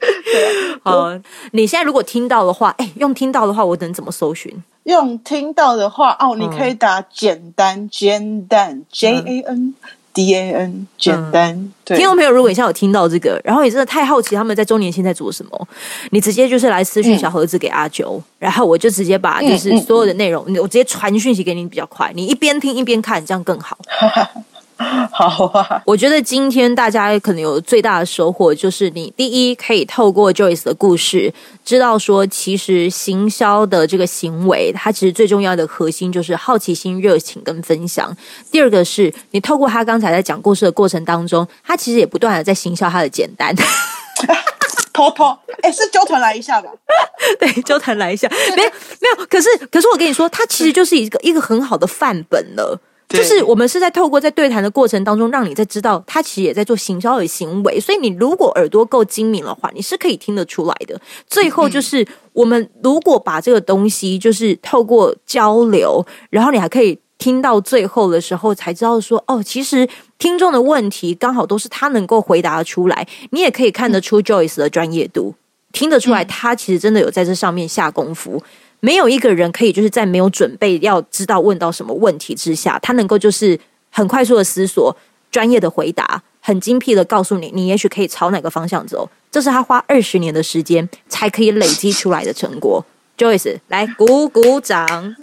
[0.00, 1.12] 对，好，
[1.50, 4.62] 你现在如果听到的话，哎，用听到的话，我能怎么搜寻？
[4.84, 9.74] 用听到的话，哦，你可以打简单简单 J A N。
[10.14, 15.68] D A N 简单，听众朋友，如果你现在有听到这个，然后你真的太好奇他们在周年庆在做什么，
[16.10, 23.78] 你直接就是来私讯小盒子给阿九，然后我就直接把就是所有的内容，我直接传讯息给你比较快，你一边听一边看，这样更好。
[25.12, 31.32] 好啊，我觉得今天大家可能有最大的收获，就是你第一可以透过 Joyce 的故事，
[31.64, 38.14] 知道说其实行销的这个行为，它其实最重要的核心就是好奇心、热情跟分享。
[38.50, 43.54] 第二个是你透过他刚才在讲故事的过程当中，他其实也不断的在行销他的简单。
[44.92, 46.68] 偷偷，哎，是纠团来一下吧？
[47.40, 49.26] 对，纠团来一下，没有没有。
[49.26, 52.78] 可是可是我跟你说，他其实就是一个一个很好的范本了。
[53.12, 61.00] 就是我们是在透过在对谈的过程当中，让你在知道他其实也在做行销的行为，所以你如果耳朵够精明的话，你是可以听得出来的。
[61.26, 69.88] 最后就是我们如果把这个东西就是透过交流，然后你还可以听到最后的时候，才知道说哦，其实
[70.18, 75.34] 听众的问题刚好都是他能够回答出来，你也可以看得出 Joyce 的专业度，
[75.72, 78.42] 听得出来他其实真的有在这上面下功夫。
[78.84, 83.58] 没有一个人可以就是在没有准备要知道问到什么问题之下，他能够就是
[83.90, 84.94] 很快速的思索，
[85.30, 89.08] 专业的回答，很精辟的告诉你，你也许可以朝哪个方向走。
[89.30, 92.84] 这是他花二十年的时间才可以累积出来的成果。
[93.16, 95.14] Joyce，来鼓鼓掌，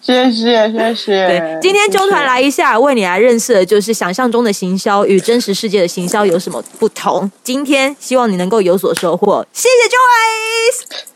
[0.00, 1.28] 谢谢谢谢。
[1.28, 7.30] 对， 今天周团来一下，为你来认识的就是想象中的行销与真实世界的行销有什么不同。
[7.44, 9.46] 今天希望你能够有所收获。
[9.52, 11.15] 谢谢 Joyce，